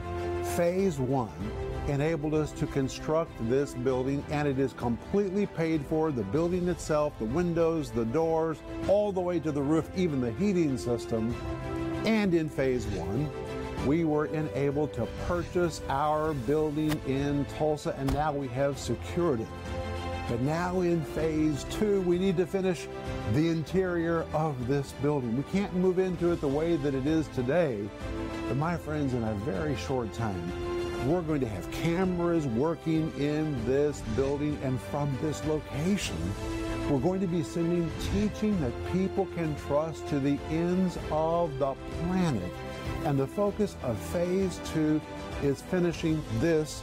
Phase 0.56 0.98
one 0.98 1.30
enabled 1.88 2.32
us 2.32 2.52
to 2.52 2.66
construct 2.66 3.32
this 3.50 3.74
building, 3.74 4.24
and 4.30 4.48
it 4.48 4.58
is 4.58 4.72
completely 4.72 5.44
paid 5.46 5.84
for. 5.86 6.10
The 6.10 6.22
building 6.22 6.68
itself, 6.68 7.18
the 7.18 7.26
windows, 7.26 7.90
the 7.90 8.06
doors, 8.06 8.58
all 8.88 9.12
the 9.12 9.20
way 9.20 9.40
to 9.40 9.52
the 9.52 9.62
roof, 9.62 9.90
even 9.94 10.22
the 10.22 10.32
heating 10.32 10.78
system. 10.78 11.34
And 12.06 12.32
in 12.32 12.48
phase 12.48 12.86
one, 12.86 13.30
we 13.86 14.04
were 14.04 14.26
enabled 14.26 14.92
to 14.94 15.06
purchase 15.26 15.82
our 15.88 16.34
building 16.34 17.00
in 17.06 17.44
Tulsa, 17.56 17.94
and 17.98 18.12
now 18.14 18.32
we 18.32 18.48
have 18.48 18.78
secured 18.78 19.40
it 19.40 19.48
But 20.32 20.40
now 20.40 20.80
in 20.80 21.04
phase 21.04 21.64
two, 21.64 22.00
we 22.00 22.18
need 22.18 22.38
to 22.38 22.46
finish 22.46 22.88
the 23.34 23.50
interior 23.50 24.24
of 24.32 24.66
this 24.66 24.92
building. 25.02 25.36
We 25.36 25.42
can't 25.52 25.74
move 25.74 25.98
into 25.98 26.32
it 26.32 26.40
the 26.40 26.48
way 26.48 26.76
that 26.76 26.94
it 26.94 27.06
is 27.06 27.28
today. 27.34 27.86
But 28.48 28.56
my 28.56 28.78
friends, 28.78 29.12
in 29.12 29.22
a 29.24 29.34
very 29.44 29.76
short 29.76 30.10
time, 30.14 31.06
we're 31.06 31.20
going 31.20 31.42
to 31.42 31.48
have 31.48 31.70
cameras 31.70 32.46
working 32.46 33.12
in 33.18 33.62
this 33.66 34.00
building 34.16 34.58
and 34.62 34.80
from 34.80 35.14
this 35.20 35.44
location. 35.44 36.16
We're 36.88 36.98
going 36.98 37.20
to 37.20 37.26
be 37.26 37.42
sending 37.42 37.92
teaching 38.14 38.58
that 38.62 38.72
people 38.90 39.26
can 39.34 39.54
trust 39.66 40.08
to 40.08 40.18
the 40.18 40.38
ends 40.48 40.96
of 41.10 41.58
the 41.58 41.74
planet. 42.04 42.52
And 43.04 43.20
the 43.20 43.26
focus 43.26 43.76
of 43.82 43.98
phase 43.98 44.58
two 44.72 44.98
is 45.42 45.60
finishing 45.60 46.24
this 46.38 46.82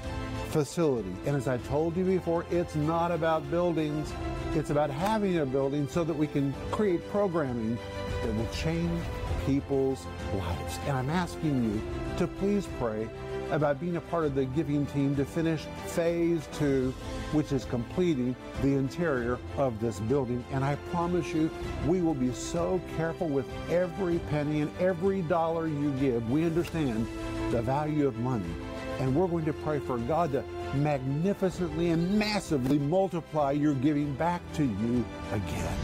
facility. 0.49 1.13
And 1.25 1.35
as 1.35 1.47
I 1.47 1.57
told 1.57 1.95
you 1.95 2.03
before, 2.03 2.45
it's 2.51 2.75
not 2.75 3.11
about 3.11 3.49
buildings, 3.49 4.13
it's 4.53 4.69
about 4.69 4.89
having 4.89 5.37
a 5.37 5.45
building 5.45 5.87
so 5.87 6.03
that 6.03 6.13
we 6.13 6.27
can 6.27 6.53
create 6.71 7.07
programming 7.11 7.77
that 8.23 8.35
will 8.35 8.47
change 8.53 9.01
people's 9.45 10.05
lives. 10.33 10.79
And 10.85 10.97
I'm 10.97 11.09
asking 11.09 11.63
you 11.63 11.81
to 12.17 12.27
please 12.27 12.67
pray 12.77 13.07
about 13.51 13.79
being 13.79 13.95
a 13.95 14.01
part 14.01 14.25
of 14.25 14.35
the 14.35 14.45
giving 14.45 14.85
team 14.87 15.15
to 15.15 15.25
finish 15.25 15.61
phase 15.87 16.47
two, 16.53 16.93
which 17.31 17.51
is 17.51 17.65
completing 17.65 18.35
the 18.61 18.75
interior 18.75 19.39
of 19.57 19.79
this 19.79 19.99
building. 20.01 20.43
And 20.51 20.63
I 20.63 20.75
promise 20.91 21.33
you, 21.33 21.49
we 21.87 22.01
will 22.01 22.13
be 22.13 22.31
so 22.33 22.79
careful 22.95 23.27
with 23.27 23.47
every 23.69 24.19
penny 24.29 24.61
and 24.61 24.71
every 24.79 25.21
dollar 25.23 25.67
you 25.67 25.91
give. 25.99 26.29
We 26.29 26.45
understand 26.45 27.07
the 27.49 27.61
value 27.61 28.07
of 28.07 28.19
money. 28.19 28.53
And 28.99 29.15
we're 29.15 29.27
going 29.27 29.45
to 29.45 29.53
pray 29.53 29.79
for 29.79 29.97
God 29.97 30.33
to 30.33 30.43
magnificently 30.75 31.89
and 31.89 32.19
massively 32.19 32.77
multiply 32.77 33.51
your 33.51 33.73
giving 33.75 34.13
back 34.15 34.41
to 34.53 34.63
you 34.63 35.05
again. 35.31 35.77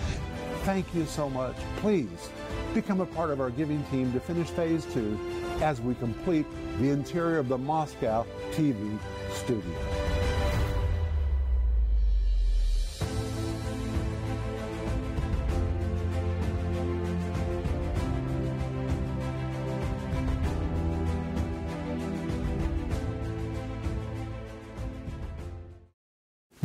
Thank 0.64 0.94
you 0.94 1.06
so 1.06 1.30
much. 1.30 1.56
Please 1.78 2.30
become 2.74 3.00
a 3.00 3.06
part 3.06 3.30
of 3.30 3.40
our 3.40 3.50
giving 3.50 3.84
team 3.86 4.12
to 4.14 4.20
finish 4.20 4.50
phase 4.50 4.86
two 4.94 5.18
as 5.62 5.80
we 5.80 5.96
complete 5.96 6.46
the 6.80 6.90
interior 6.90 7.38
of 7.38 7.48
the 7.48 7.58
Moscow 7.58 8.26
TV 8.52 9.00
studio. 9.32 10.05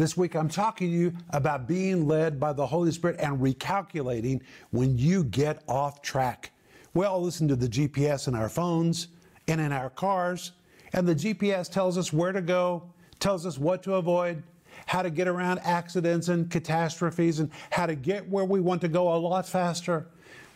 This 0.00 0.16
week, 0.16 0.34
I'm 0.34 0.48
talking 0.48 0.90
to 0.90 0.96
you 0.96 1.12
about 1.28 1.68
being 1.68 2.08
led 2.08 2.40
by 2.40 2.54
the 2.54 2.66
Holy 2.66 2.90
Spirit 2.90 3.20
and 3.20 3.38
recalculating 3.38 4.40
when 4.70 4.96
you 4.96 5.24
get 5.24 5.62
off 5.68 6.00
track. 6.00 6.52
We 6.94 7.04
all 7.04 7.20
listen 7.20 7.46
to 7.48 7.54
the 7.54 7.68
GPS 7.68 8.26
in 8.26 8.34
our 8.34 8.48
phones 8.48 9.08
and 9.46 9.60
in 9.60 9.72
our 9.72 9.90
cars, 9.90 10.52
and 10.94 11.06
the 11.06 11.14
GPS 11.14 11.70
tells 11.70 11.98
us 11.98 12.14
where 12.14 12.32
to 12.32 12.40
go, 12.40 12.82
tells 13.18 13.44
us 13.44 13.58
what 13.58 13.82
to 13.82 13.96
avoid, 13.96 14.42
how 14.86 15.02
to 15.02 15.10
get 15.10 15.28
around 15.28 15.58
accidents 15.64 16.28
and 16.28 16.50
catastrophes, 16.50 17.38
and 17.38 17.50
how 17.68 17.84
to 17.84 17.94
get 17.94 18.26
where 18.26 18.46
we 18.46 18.58
want 18.58 18.80
to 18.80 18.88
go 18.88 19.14
a 19.14 19.18
lot 19.18 19.46
faster. 19.46 20.06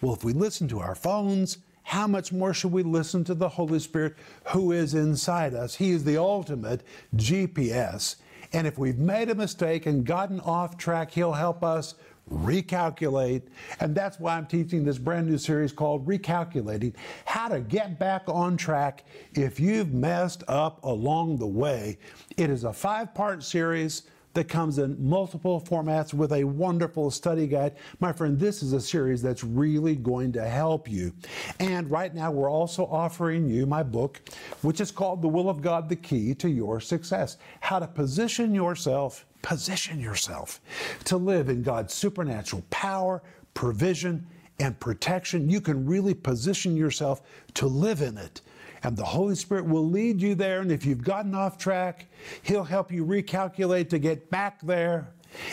Well, 0.01 0.15
if 0.15 0.25
we 0.25 0.33
listen 0.33 0.69
to 0.69 0.81
our 0.81 0.95
phones, 0.95 1.59
how 1.83 2.07
much 2.07 2.33
more 2.33 2.55
should 2.55 2.73
we 2.73 2.83
listen 2.83 3.25
to 3.25 3.35
the 3.35 3.51
Holy 3.51 3.79
Spirit 3.79 4.15
who 4.47 4.73
is 4.73 4.95
inside 4.95 5.53
us? 5.53 5.75
He 5.75 5.91
is 5.91 6.03
the 6.03 6.17
ultimate 6.17 6.83
GPS. 7.15 8.17
And 8.55 8.69
if 8.69 8.79
we've 8.79 8.99
made 8.99 9.31
a 9.31 9.35
mistake 9.35 9.87
and 9.87 10.07
gotten 10.07 10.39
off 10.41 10.79
track, 10.79 11.11
He'll 11.11 11.33
help 11.33 11.65
us 11.65 11.97
recalculate. 12.31 13.43
And 13.81 13.95
that's 13.95 14.21
why 14.21 14.37
I'm 14.37 14.47
teaching 14.47 14.85
this 14.85 14.97
brand 14.97 15.29
new 15.29 15.39
series 15.39 15.73
called 15.73 16.07
Recalculating 16.07 16.95
How 17.25 17.49
to 17.49 17.61
Get 17.61 17.99
Back 17.99 18.23
on 18.29 18.57
Track 18.57 19.05
if 19.35 19.59
you've 19.59 19.93
messed 19.93 20.45
up 20.47 20.83
along 20.85 21.39
the 21.39 21.47
way. 21.47 21.99
It 22.37 22.49
is 22.49 22.63
a 22.63 22.73
five 22.73 23.13
part 23.13 23.43
series 23.43 24.05
that 24.35 24.49
comes 24.49 24.79
in 24.79 24.97
multiple 24.99 25.61
formats 25.61 26.13
with 26.13 26.33
a 26.33 26.45
wonderful 26.45 27.11
study 27.11 27.47
guide. 27.47 27.77
My 28.01 28.13
friend, 28.13 28.39
this 28.39 28.63
is 28.63 28.73
a 28.73 28.81
series 28.81 29.23
that's 29.23 29.43
really 29.43 29.97
going 29.97 30.33
to 30.33 30.45
help 30.45 30.91
you. 30.91 31.13
And 31.61 31.91
right 31.91 32.15
now, 32.15 32.31
we're 32.31 32.51
also 32.51 32.87
offering 32.87 33.49
you 33.49 33.65
my 33.67 33.83
book, 33.83 34.21
which 34.63 34.81
is 34.81 34.91
called 34.91 35.23
The 35.23 35.29
Will 35.29 35.49
of 35.49 35.63
God 35.63 35.89
The 35.89 35.97
Key 35.97 36.35
to 36.35 36.49
Your 36.49 36.81
Success 36.81 37.39
How 37.61 37.79
to 37.79 37.87
Position 37.87 38.55
Yourself, 38.55 39.25
Position 39.43 40.01
Yourself 40.01 40.61
to 41.05 41.17
live 41.17 41.49
in 41.49 41.63
God's 41.63 41.95
supernatural 41.95 42.65
power, 42.71 43.23
provision, 43.55 44.27
and 44.59 44.79
protection. 44.79 45.49
You 45.49 45.61
can 45.61 45.87
really 45.87 46.15
position 46.15 46.77
yourself 46.77 47.23
to 47.55 47.67
live 47.67 48.03
in 48.03 48.19
it 48.19 48.41
and 48.85 48.97
the 48.97 49.05
Holy 49.05 49.35
Spirit 49.35 49.67
will 49.67 49.89
lead 49.89 50.21
you 50.21 50.35
there. 50.35 50.61
And 50.61 50.71
if 50.71 50.85
you've 50.85 51.03
gotten 51.03 51.35
off 51.35 51.59
track, 51.59 52.07
He'll 52.43 52.65
help 52.65 52.93
you 52.93 53.05
recalculate 53.05 53.89
to 53.91 53.99
get 53.99 54.31
back 54.31 54.61
there. 54.61 55.09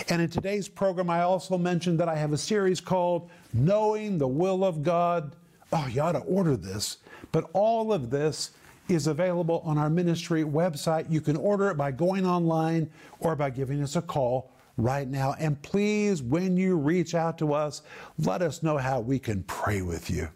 And 0.10 0.22
in 0.22 0.30
today's 0.30 0.68
program, 0.68 1.10
I 1.10 1.22
also 1.22 1.58
mentioned 1.58 2.00
that 2.00 2.10
I 2.10 2.16
have 2.16 2.34
a 2.34 2.38
series 2.38 2.80
called 2.80 3.32
Knowing 3.54 4.18
the 4.18 4.28
Will 4.28 4.64
of 4.64 4.84
God. 4.84 5.36
Oh, 5.74 5.88
you 5.92 6.02
ought 6.02 6.12
to 6.12 6.20
order 6.20 6.56
this. 6.56 6.98
But 7.32 7.50
all 7.54 7.94
of 7.94 8.10
this 8.10 8.52
is 8.90 9.08
available 9.08 9.62
on 9.66 9.78
our 9.78 9.90
ministry 9.90 10.44
website. 10.44 11.10
You 11.10 11.22
can 11.22 11.38
order 11.38 11.70
it 11.70 11.78
by 11.78 11.92
going 11.92 12.26
online 12.26 12.92
or 13.20 13.36
by 13.36 13.50
giving 13.50 13.82
us 13.82 13.96
a 13.96 14.02
call 14.02 14.52
right 14.78 15.08
now. 15.08 15.36
And 15.40 15.60
please, 15.62 16.22
when 16.22 16.58
you 16.58 16.76
reach 16.76 17.16
out 17.16 17.38
to 17.40 17.54
us, 17.54 17.82
let 18.20 18.42
us 18.42 18.62
know 18.62 18.78
how 18.78 19.00
we 19.00 19.18
can 19.18 19.44
pray 19.44 19.82
with 19.82 20.10
you. 20.10 20.28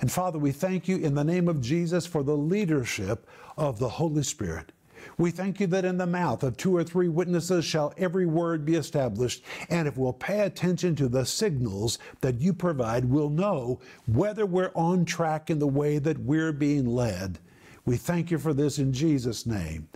And 0.00 0.10
Father, 0.10 0.38
we 0.38 0.52
thank 0.52 0.88
you 0.88 0.96
in 0.96 1.14
the 1.14 1.24
name 1.24 1.48
of 1.48 1.60
Jesus 1.60 2.06
for 2.06 2.22
the 2.22 2.36
leadership 2.36 3.26
of 3.56 3.78
the 3.78 3.88
Holy 3.88 4.22
Spirit. 4.22 4.72
We 5.18 5.30
thank 5.30 5.60
you 5.60 5.66
that 5.68 5.84
in 5.84 5.98
the 5.98 6.06
mouth 6.06 6.42
of 6.42 6.56
two 6.56 6.76
or 6.76 6.82
three 6.82 7.08
witnesses 7.08 7.64
shall 7.64 7.92
every 7.96 8.26
word 8.26 8.64
be 8.64 8.74
established. 8.74 9.44
And 9.68 9.86
if 9.86 9.96
we'll 9.96 10.12
pay 10.12 10.40
attention 10.40 10.96
to 10.96 11.08
the 11.08 11.24
signals 11.24 11.98
that 12.20 12.40
you 12.40 12.52
provide, 12.52 13.04
we'll 13.04 13.30
know 13.30 13.80
whether 14.06 14.46
we're 14.46 14.72
on 14.74 15.04
track 15.04 15.50
in 15.50 15.58
the 15.58 15.66
way 15.66 15.98
that 15.98 16.18
we're 16.18 16.52
being 16.52 16.86
led. 16.86 17.38
We 17.84 17.96
thank 17.96 18.30
you 18.30 18.38
for 18.38 18.52
this 18.54 18.78
in 18.78 18.92
Jesus' 18.92 19.46
name. 19.46 19.88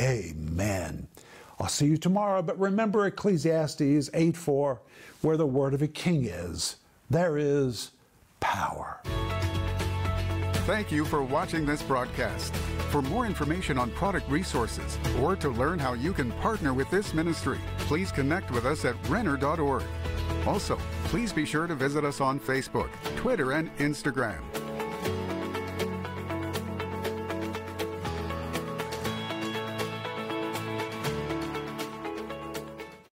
Amen. 0.00 1.08
I'll 1.60 1.68
see 1.68 1.86
you 1.86 1.96
tomorrow, 1.96 2.42
but 2.42 2.58
remember 2.58 3.06
Ecclesiastes 3.06 4.10
8 4.14 4.36
4, 4.36 4.80
where 5.20 5.36
the 5.36 5.46
word 5.46 5.74
of 5.74 5.82
a 5.82 5.88
king 5.88 6.24
is, 6.24 6.76
there 7.10 7.36
is 7.36 7.90
power. 8.42 9.00
Thank 10.66 10.92
you 10.92 11.04
for 11.04 11.22
watching 11.22 11.64
this 11.64 11.82
broadcast. 11.82 12.54
For 12.90 13.00
more 13.02 13.24
information 13.24 13.78
on 13.78 13.90
product 13.92 14.30
resources 14.30 14.98
or 15.20 15.34
to 15.36 15.48
learn 15.48 15.78
how 15.78 15.94
you 15.94 16.12
can 16.12 16.30
partner 16.32 16.74
with 16.74 16.90
this 16.90 17.14
ministry, 17.14 17.58
please 17.78 18.12
connect 18.12 18.50
with 18.50 18.66
us 18.66 18.84
at 18.84 18.94
Renner.org. 19.08 19.84
Also, 20.46 20.78
please 21.04 21.32
be 21.32 21.46
sure 21.46 21.66
to 21.66 21.74
visit 21.74 22.04
us 22.04 22.20
on 22.20 22.38
Facebook, 22.38 22.90
Twitter, 23.16 23.52
and 23.52 23.74
Instagram. 23.78 24.40